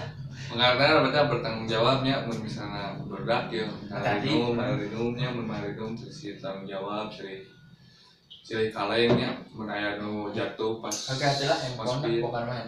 pengarna 0.50 1.06
mereka 1.06 1.30
bertanggung 1.30 1.66
jawabnya 1.70 2.26
misalnya 2.26 2.98
berdak 3.06 3.54
ya. 3.54 3.66
Tadi. 3.86 4.30
marinum 4.34 4.58
marinumnya 4.58 5.28
marinum 5.30 5.94
si 5.94 6.34
tanggung 6.42 6.66
jawab 6.66 7.10
ciri 7.10 7.42
ciri 8.46 8.70
kalengnya. 8.70 9.30
Mun 9.54 9.70
aya 9.70 9.98
nu 9.98 10.30
jatuh 10.34 10.78
pas 10.82 10.94
Oke, 11.10 11.22
adalah 11.22 11.58
handphone 11.58 12.02
Speed. 12.02 12.22
bukan 12.22 12.44
main. 12.50 12.66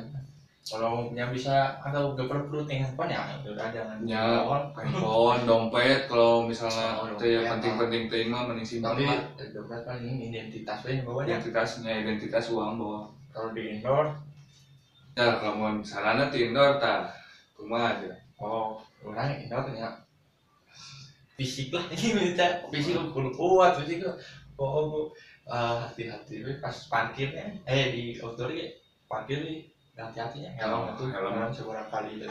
Kalau 0.62 1.10
punya 1.10 1.26
bisa 1.26 1.74
atau 1.82 2.14
gak 2.14 2.30
perlu 2.30 2.46
perlu 2.46 2.62
tinggal 2.62 2.86
handphone 2.86 3.10
ya? 3.10 3.22
Udah 3.42 3.66
jangan. 3.74 3.96
Ya. 4.06 4.46
Handphone. 4.46 5.42
dompet 5.42 6.06
kalau 6.06 6.46
misalnya 6.46 7.02
Oh, 7.02 7.10
itu 7.18 7.24
ya 7.34 7.50
penting-penting 7.50 8.06
ting 8.06 8.30
mah 8.30 8.46
mending 8.46 8.62
simpan 8.62 8.94
Tapi 8.94 9.06
dompet 9.50 9.82
kan 9.82 9.98
ini 9.98 10.30
identitas 10.30 10.86
lain 10.86 11.02
bawa 11.02 11.26
identitasnya 11.26 11.92
identitas 12.06 12.46
uang 12.54 12.78
bawa. 12.78 13.10
Kalau 13.34 13.50
di 13.50 13.62
indoor, 13.74 14.06
ya 15.18 15.40
kalau 15.42 15.58
mau 15.58 15.72
sarana 15.82 16.30
ti 16.30 16.46
indoor 16.46 16.78
tah 16.78 17.10
kumaha 17.58 17.98
aja. 17.98 18.14
Oh 18.38 18.78
orang 19.02 19.42
indoor 19.42 19.66
ternyata 19.66 19.98
fisik 21.34 21.74
lah. 21.74 21.82
Ini 21.96 22.14
minta 22.14 22.46
fisik 22.70 22.94
lu 22.94 23.10
kudu 23.10 23.34
kuat 23.34 23.82
fisik 23.82 24.06
oh 24.62 24.82
bu. 24.86 25.00
Eh, 25.42 25.74
hati-hati 25.82 26.38
pas 26.62 26.86
parkirnya 26.86 27.50
eh 27.66 27.90
di 27.90 28.14
outdoor 28.22 28.54
ya 28.54 28.62
parkir 29.10 29.42
nih 29.42 29.71
hati-hatinya 29.92 30.50
helm 30.56 30.82
itu 30.90 31.04
Helm. 31.08 31.32
helm 31.36 31.52
seberapa 31.52 31.86
kali 31.86 32.16
itu. 32.16 32.26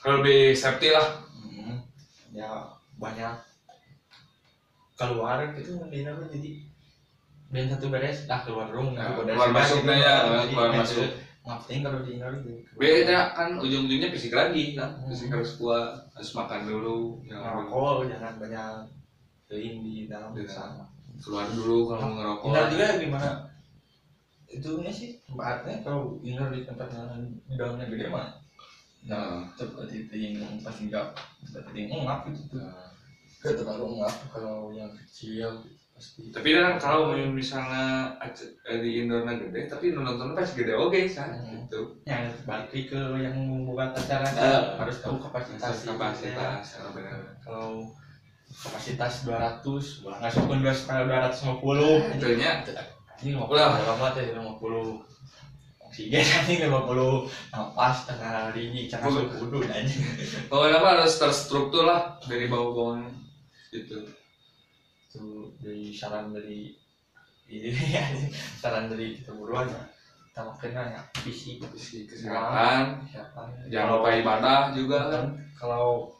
kalau 0.00 0.22
lebih 0.22 0.54
safety 0.54 0.88
lah. 0.90 1.06
Hmm, 1.34 1.82
ya 2.30 2.48
banyak 2.96 3.34
keluar 4.94 5.40
gitu 5.56 5.80
mendina 5.80 6.12
tuh 6.12 6.28
jadi 6.28 6.60
dan 7.50 7.66
satu 7.66 7.90
beres 7.90 8.28
dah 8.28 8.38
keluar 8.44 8.68
rumah 8.70 8.94
Ya, 8.94 9.10
keluar 9.16 9.34
keluar 9.34 9.50
masuknya 9.50 9.94
ya, 9.96 10.14
keluar 10.46 10.70
masuk. 10.70 11.08
ngapain 11.40 11.80
kalau 11.80 12.04
di 12.04 12.10
Indo 12.14 12.28
gitu? 12.36 12.50
Beda 12.76 13.32
kan 13.32 13.56
ujung-ujungnya 13.56 14.12
fisik 14.12 14.30
lagi 14.30 14.76
kan. 14.76 14.92
Hmm. 14.92 15.08
fisik 15.08 15.32
harus 15.32 15.56
kuat 15.56 15.98
harus 16.14 16.30
makan 16.36 16.60
dulu. 16.62 17.18
Jangan 17.24 17.42
dulu 17.42 17.60
ngerokok 17.66 17.96
jangan 18.06 18.32
banyak 18.38 18.70
kein 19.48 19.74
di 19.82 19.94
dalam 20.06 20.30
Di 20.30 20.46
sana. 20.46 20.84
Keluar 21.18 21.48
dulu 21.48 21.88
kalau 21.88 22.00
mau 22.06 22.12
ngerokok. 22.14 22.46
Indo 22.46 22.62
juga 22.70 22.86
gimana 23.00 23.30
itu 24.50 24.82
sih 24.90 25.10
tempatnya 25.24 25.78
kalau 25.86 26.18
Indo 26.26 26.50
di 26.50 26.66
tempat 26.66 26.90
yang 26.90 27.22
di 27.46 27.54
dalamnya 27.54 27.86
gede 27.86 28.10
mah 28.10 28.34
nah 29.00 29.48
seperti 29.56 30.04
itu 30.04 30.14
yang 30.36 30.60
pasti 30.60 30.90
enggak 30.92 31.16
seperti 31.40 31.88
yang 31.88 32.04
ngap 32.04 32.28
gitu 32.28 32.42
tuh. 32.52 32.60
Nah, 32.60 32.90
Gak 33.40 33.56
terlalu 33.56 34.04
ngap 34.04 34.16
kalau 34.28 34.68
yang 34.76 34.92
kecil 34.92 35.64
pasti. 35.96 36.28
Tapi 36.28 36.52
kan 36.52 36.76
kalau 36.76 37.16
misalnya 37.16 38.12
eh, 38.20 38.78
di 38.84 39.00
Indonesia 39.00 39.40
gede 39.40 39.60
tapi 39.64 39.96
nonton 39.96 40.36
pas 40.36 40.44
gede 40.44 40.76
oke 40.76 41.00
kan 41.08 41.40
Hmm. 41.40 41.64
gitu. 41.64 41.96
Yang 42.04 42.44
balik 42.44 42.92
ke 42.92 43.00
yang 43.16 43.32
membuat 43.40 43.96
acara 43.96 44.28
Eh, 44.28 44.62
harus 44.76 45.00
tahu 45.00 45.16
kapasitas 45.16 45.88
kapasitas 45.88 46.76
benar. 46.92 47.40
Kalau 47.40 47.88
kapasitas 48.52 49.24
200 49.24 50.04
wah 50.04 50.20
nggak 50.20 50.32
sokun 50.36 50.60
dua 50.60 50.74
sekali 50.76 51.08
250 51.08 52.20
Itunya 52.20 52.50
ini 52.60 52.99
mau 53.36 53.46
Ulah. 53.52 53.76
berapa 53.76 54.06
teh 54.16 54.32
50 54.32 54.96
oksigen 55.84 56.24
ini 56.48 56.54
50 56.64 57.52
napas 57.52 58.08
tengah 58.08 58.48
hari 58.48 58.72
ini 58.72 58.88
cara 58.88 59.04
Ulah. 59.04 59.28
suhu 59.28 59.36
kudu 59.44 59.58
aja 59.68 59.96
pokoknya 60.48 60.76
apa 60.80 60.88
harus 60.96 61.12
terstruktur 61.20 61.84
lah 61.84 62.16
dari 62.24 62.48
bawah-bawahnya 62.48 63.12
gitu. 63.70 64.08
Itu 65.10 65.24
dari 65.60 65.92
saran 65.92 66.32
dari 66.32 66.72
ini 67.50 67.74
saran 68.62 68.88
dari 68.88 69.20
kita 69.20 69.36
berdua 69.36 69.68
ya 69.68 69.82
kita 70.30 70.40
makanya 70.46 70.82
ya 70.94 71.00
fisik 71.20 71.58
Fisik, 71.74 72.06
kesehatan 72.08 73.04
kesehatan 73.04 73.46
jangan 73.68 74.00
lupa 74.00 74.08
ibadah 74.16 74.60
juga 74.72 74.98
kan. 75.10 75.10
Kan 75.12 75.26
kalau 75.60 76.14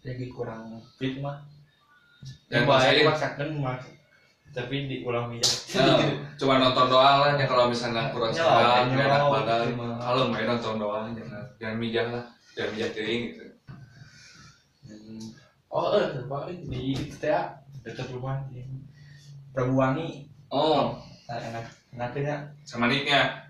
lagi 0.00 0.26
kurang 0.32 0.80
fit 0.96 1.20
mah 1.20 1.44
yang 2.48 2.64
baik 2.64 3.04
masakan 3.04 3.60
mas 3.60 3.84
tapi 4.50 4.90
diulang 4.90 5.30
aja 5.30 5.46
Nah, 5.78 5.98
cuma 6.34 6.58
nonton 6.58 6.90
doang 6.90 7.22
lah 7.22 7.32
ya 7.38 7.46
kalau 7.46 7.70
misalnya 7.70 8.10
kurang 8.10 8.34
Ya, 8.34 8.42
sehat 8.42 8.58
ya, 8.58 8.90
nggak 8.90 9.06
enak 9.06 9.20
ya, 9.22 9.30
badan. 9.30 9.66
kalau 10.02 10.22
main 10.26 10.46
nonton 10.50 10.74
doang 10.76 11.06
jangan 11.14 11.42
jangan 11.62 11.76
mijah 11.78 12.06
lah 12.10 12.24
jangan 12.58 12.70
mijah 12.74 12.90
teuing 12.90 13.22
gitu. 13.30 13.44
Hmm. 14.90 15.22
oh 15.70 15.94
eh 15.94 16.06
terbalik 16.10 16.58
di 16.66 16.80
itu 16.98 17.14
teh 17.14 17.30
ya, 17.30 17.54
dekat 17.80 18.10
rumah 18.10 18.42
di 18.50 18.66
Prabuwangi 19.50 20.26
oh. 20.50 20.98
Nah, 21.30 21.38
enak 21.38 21.66
enaknya. 21.94 22.36
Sama 22.66 22.90
niknya 22.90 23.46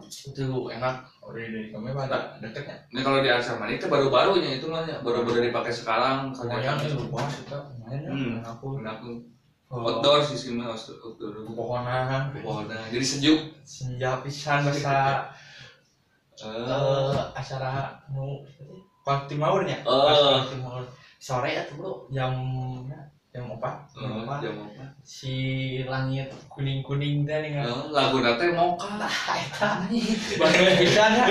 itu 0.00 0.46
enak 0.72 0.96
udah 1.26 1.42
dari 1.42 1.68
pada 1.74 2.18
dekatnya 2.38 2.76
ini 2.94 3.00
kalau 3.02 3.18
di 3.18 3.28
Arsama 3.28 3.66
itu 3.66 3.86
baru-barunya 3.90 4.62
itu 4.62 4.66
mah 4.70 4.86
ya, 4.86 5.02
baru-baru 5.02 5.50
dipakai 5.50 5.74
sekarang 5.74 6.30
lumayan 6.30 6.78
kan 6.78 6.86
ya 6.86 6.94
luas 6.94 7.32
itu 7.42 7.56
lumayan 7.76 8.00
ya. 8.00 8.10
Hmm. 8.10 8.32
aku. 8.46 8.66
tuh. 8.78 9.16
Oh, 9.66 9.82
outdoor 9.82 10.22
sih 10.22 10.38
sih 10.38 10.50
mah 10.54 10.70
outdoor. 10.70 11.42
Pepohonan 11.42 12.30
Pohonnya. 12.30 12.78
jadi 12.94 13.02
sejuk. 13.02 13.38
Senja 13.66 14.22
pisan 14.22 14.62
bahasa 14.62 15.26
Eh, 16.36 16.44
eh 16.44 17.16
acara 17.32 17.96
nu 18.12 18.44
pas 19.00 19.24
timurnya 19.24 19.80
Oh. 19.88 20.04
pas 20.04 20.46
timur. 20.52 20.84
Sore 21.16 21.48
ya 21.56 21.64
tuh 21.64 21.74
bro. 21.80 21.92
Jam 22.12 22.36
jam 23.36 23.52
empat 23.52 23.76
jam 23.92 24.08
eh, 24.08 24.24
empat 24.24 24.38
jam 24.40 24.54
apa 24.64 24.84
si 25.04 25.34
langit 25.84 26.32
kuning 26.48 26.80
kuning 26.80 27.28
teh 27.28 27.36
nih 27.44 27.60
Eh, 27.60 27.92
lagu 27.92 28.24
nate 28.24 28.48
moka 28.56 28.96
Nah, 28.96 29.12
eta 29.36 29.84
Bener 30.40 30.72
pisan 30.80 31.10
ya. 31.12 31.24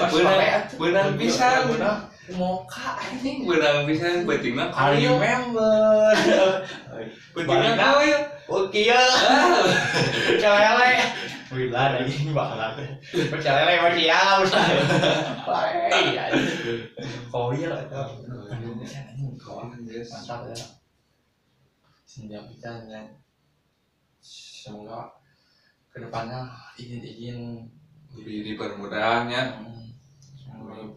Pas 0.00 0.08
Bener- 0.08 0.64
bener. 0.80 1.04
Bener. 1.12 1.94
Moka 2.34 2.98
anjing. 2.98 3.46
benang 3.46 3.86
bisa 3.86 4.24
betina 4.26 4.66
I 4.74 4.98
koyo 4.98 5.20
remember. 5.20 6.10
betina 7.36 7.86
Oke 8.50 8.80
ya. 8.90 8.98
Celele. 10.40 10.90
Wila 11.54 11.82
anjing 12.02 12.34
banget. 12.34 12.98
Celele 13.38 13.74
masih 13.78 14.04
ya 14.10 14.42
usah. 14.42 14.64
Hei. 15.94 16.18
Koil 17.30 17.70
eta. 17.70 18.02
Indonesia 18.50 19.00
anjing 19.06 19.36
koil. 19.38 19.70
Mantap 19.70 20.40
ya. 20.50 20.56
Senja 22.16 22.40
pisan 22.48 22.88
ya. 22.88 23.04
Semoga 24.24 25.12
ke 25.92 26.00
depannya 26.00 26.48
izin-izin 26.80 27.68
lebih 28.16 28.56
dipermudahnya 28.56 29.60
Hmm, 29.60 29.92
semoga 30.32 30.96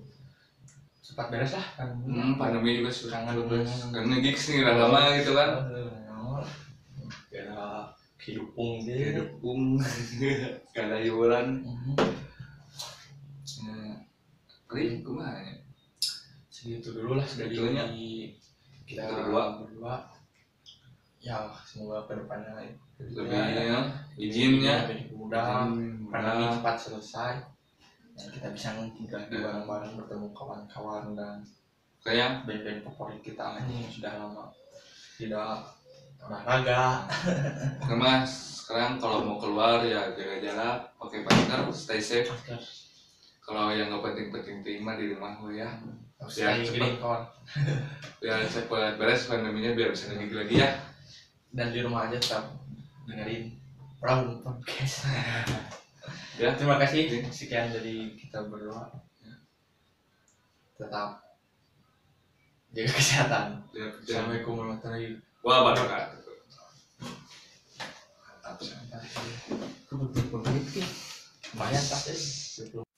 cepat 1.03 1.27
beres 1.27 1.51
lah 1.59 1.67
kan. 1.75 1.91
Hmm, 2.07 2.39
pandemi 2.39 2.79
juga 2.79 2.87
sudah 2.95 3.27
terus. 3.35 3.91
Karena 3.91 4.15
gigs 4.23 4.47
nih 4.47 4.63
udah 4.63 4.75
lama 4.79 5.01
gitu 5.19 5.31
kan. 5.35 5.49
Kira 7.27 7.91
hidupung 8.23 8.79
gitu 8.87 8.95
hidupung 9.11 9.59
gak 10.71 10.85
ada 10.87 11.03
hiburan. 11.03 11.67
Ya. 13.59 14.07
Kumaha 15.03 15.35
ya 15.43 15.53
segitu 16.47 16.95
dulu 16.95 17.19
lah 17.19 17.27
Segitunya. 17.27 17.83
kita 18.87 19.03
Kita 19.03 19.03
berdua. 19.11 19.43
berdua 19.67 20.18
ya 21.19 21.51
semoga 21.67 22.07
ke 22.07 22.15
depannya 22.15 22.79
lebih 22.99 23.35
ya 23.35 23.79
izinnya. 24.15 24.87
Lebih 24.87 25.15
mudah 25.15 25.67
pandemi 26.11 26.45
cepat 26.59 26.75
selesai. 26.79 27.33
Dan 28.19 28.27
kita 28.35 28.47
bisa 28.51 28.75
tinggal 28.75 29.23
di 29.31 29.39
bareng-bareng 29.39 29.95
bertemu 29.95 30.27
kawan-kawan 30.35 31.15
dan 31.15 31.39
kayak? 32.03 32.43
band-band 32.43 32.83
favorit 32.83 33.19
kita 33.23 33.59
ini 33.63 33.87
yang 33.87 33.91
sudah 33.91 34.13
lama 34.19 34.45
tidak 35.19 35.67
olahraga 36.19 37.07
karena 37.83 38.11
sekarang 38.27 38.99
kalau 38.99 39.23
mau 39.23 39.37
keluar 39.39 39.83
ya 39.87 40.11
jaga 40.15 40.35
jarak 40.43 40.79
pakai 40.99 41.23
masker 41.23 41.59
stay 41.71 41.99
safe. 42.03 42.31
Kalau 43.39 43.71
yang 43.71 43.89
nggak 43.89 44.03
penting-penting 44.03 44.61
ting 44.61 44.79
mah 44.83 44.99
di 44.99 45.15
rumah 45.15 45.39
lo 45.41 45.49
ya. 45.49 45.79
Ya, 46.35 46.59
giling 46.59 46.99
kawan. 46.99 47.23
Biar 48.19 48.43
cepat 48.51 48.99
beres 48.99 49.31
pandeminya 49.31 49.71
biar 49.71 49.95
bisa 49.95 50.11
lagi 50.11 50.35
lagi 50.35 50.55
ya 50.59 50.88
dan 51.53 51.73
di 51.73 51.79
rumah 51.81 52.09
aja 52.09 52.17
tetap 52.17 52.45
dengerin 53.09 53.53
Brown 53.99 54.41
Podcast. 54.45 55.05
Ya 56.39 56.55
terima 56.55 56.79
kasih. 56.79 57.19
Sekian 57.35 57.67
dari 57.67 58.15
kita 58.15 58.47
berdua. 58.47 58.87
Tetap 60.79 61.19
jaga 62.71 62.91
kesehatan. 62.95 63.47
Ya, 63.75 63.83
ya. 63.83 63.87
assalamualaikum 63.99 64.55
warahmatullahi 64.55 65.19
wabarakatuh 65.43 66.19
lumayan 71.59 71.83
tas 71.89 72.03
deh 72.07 72.88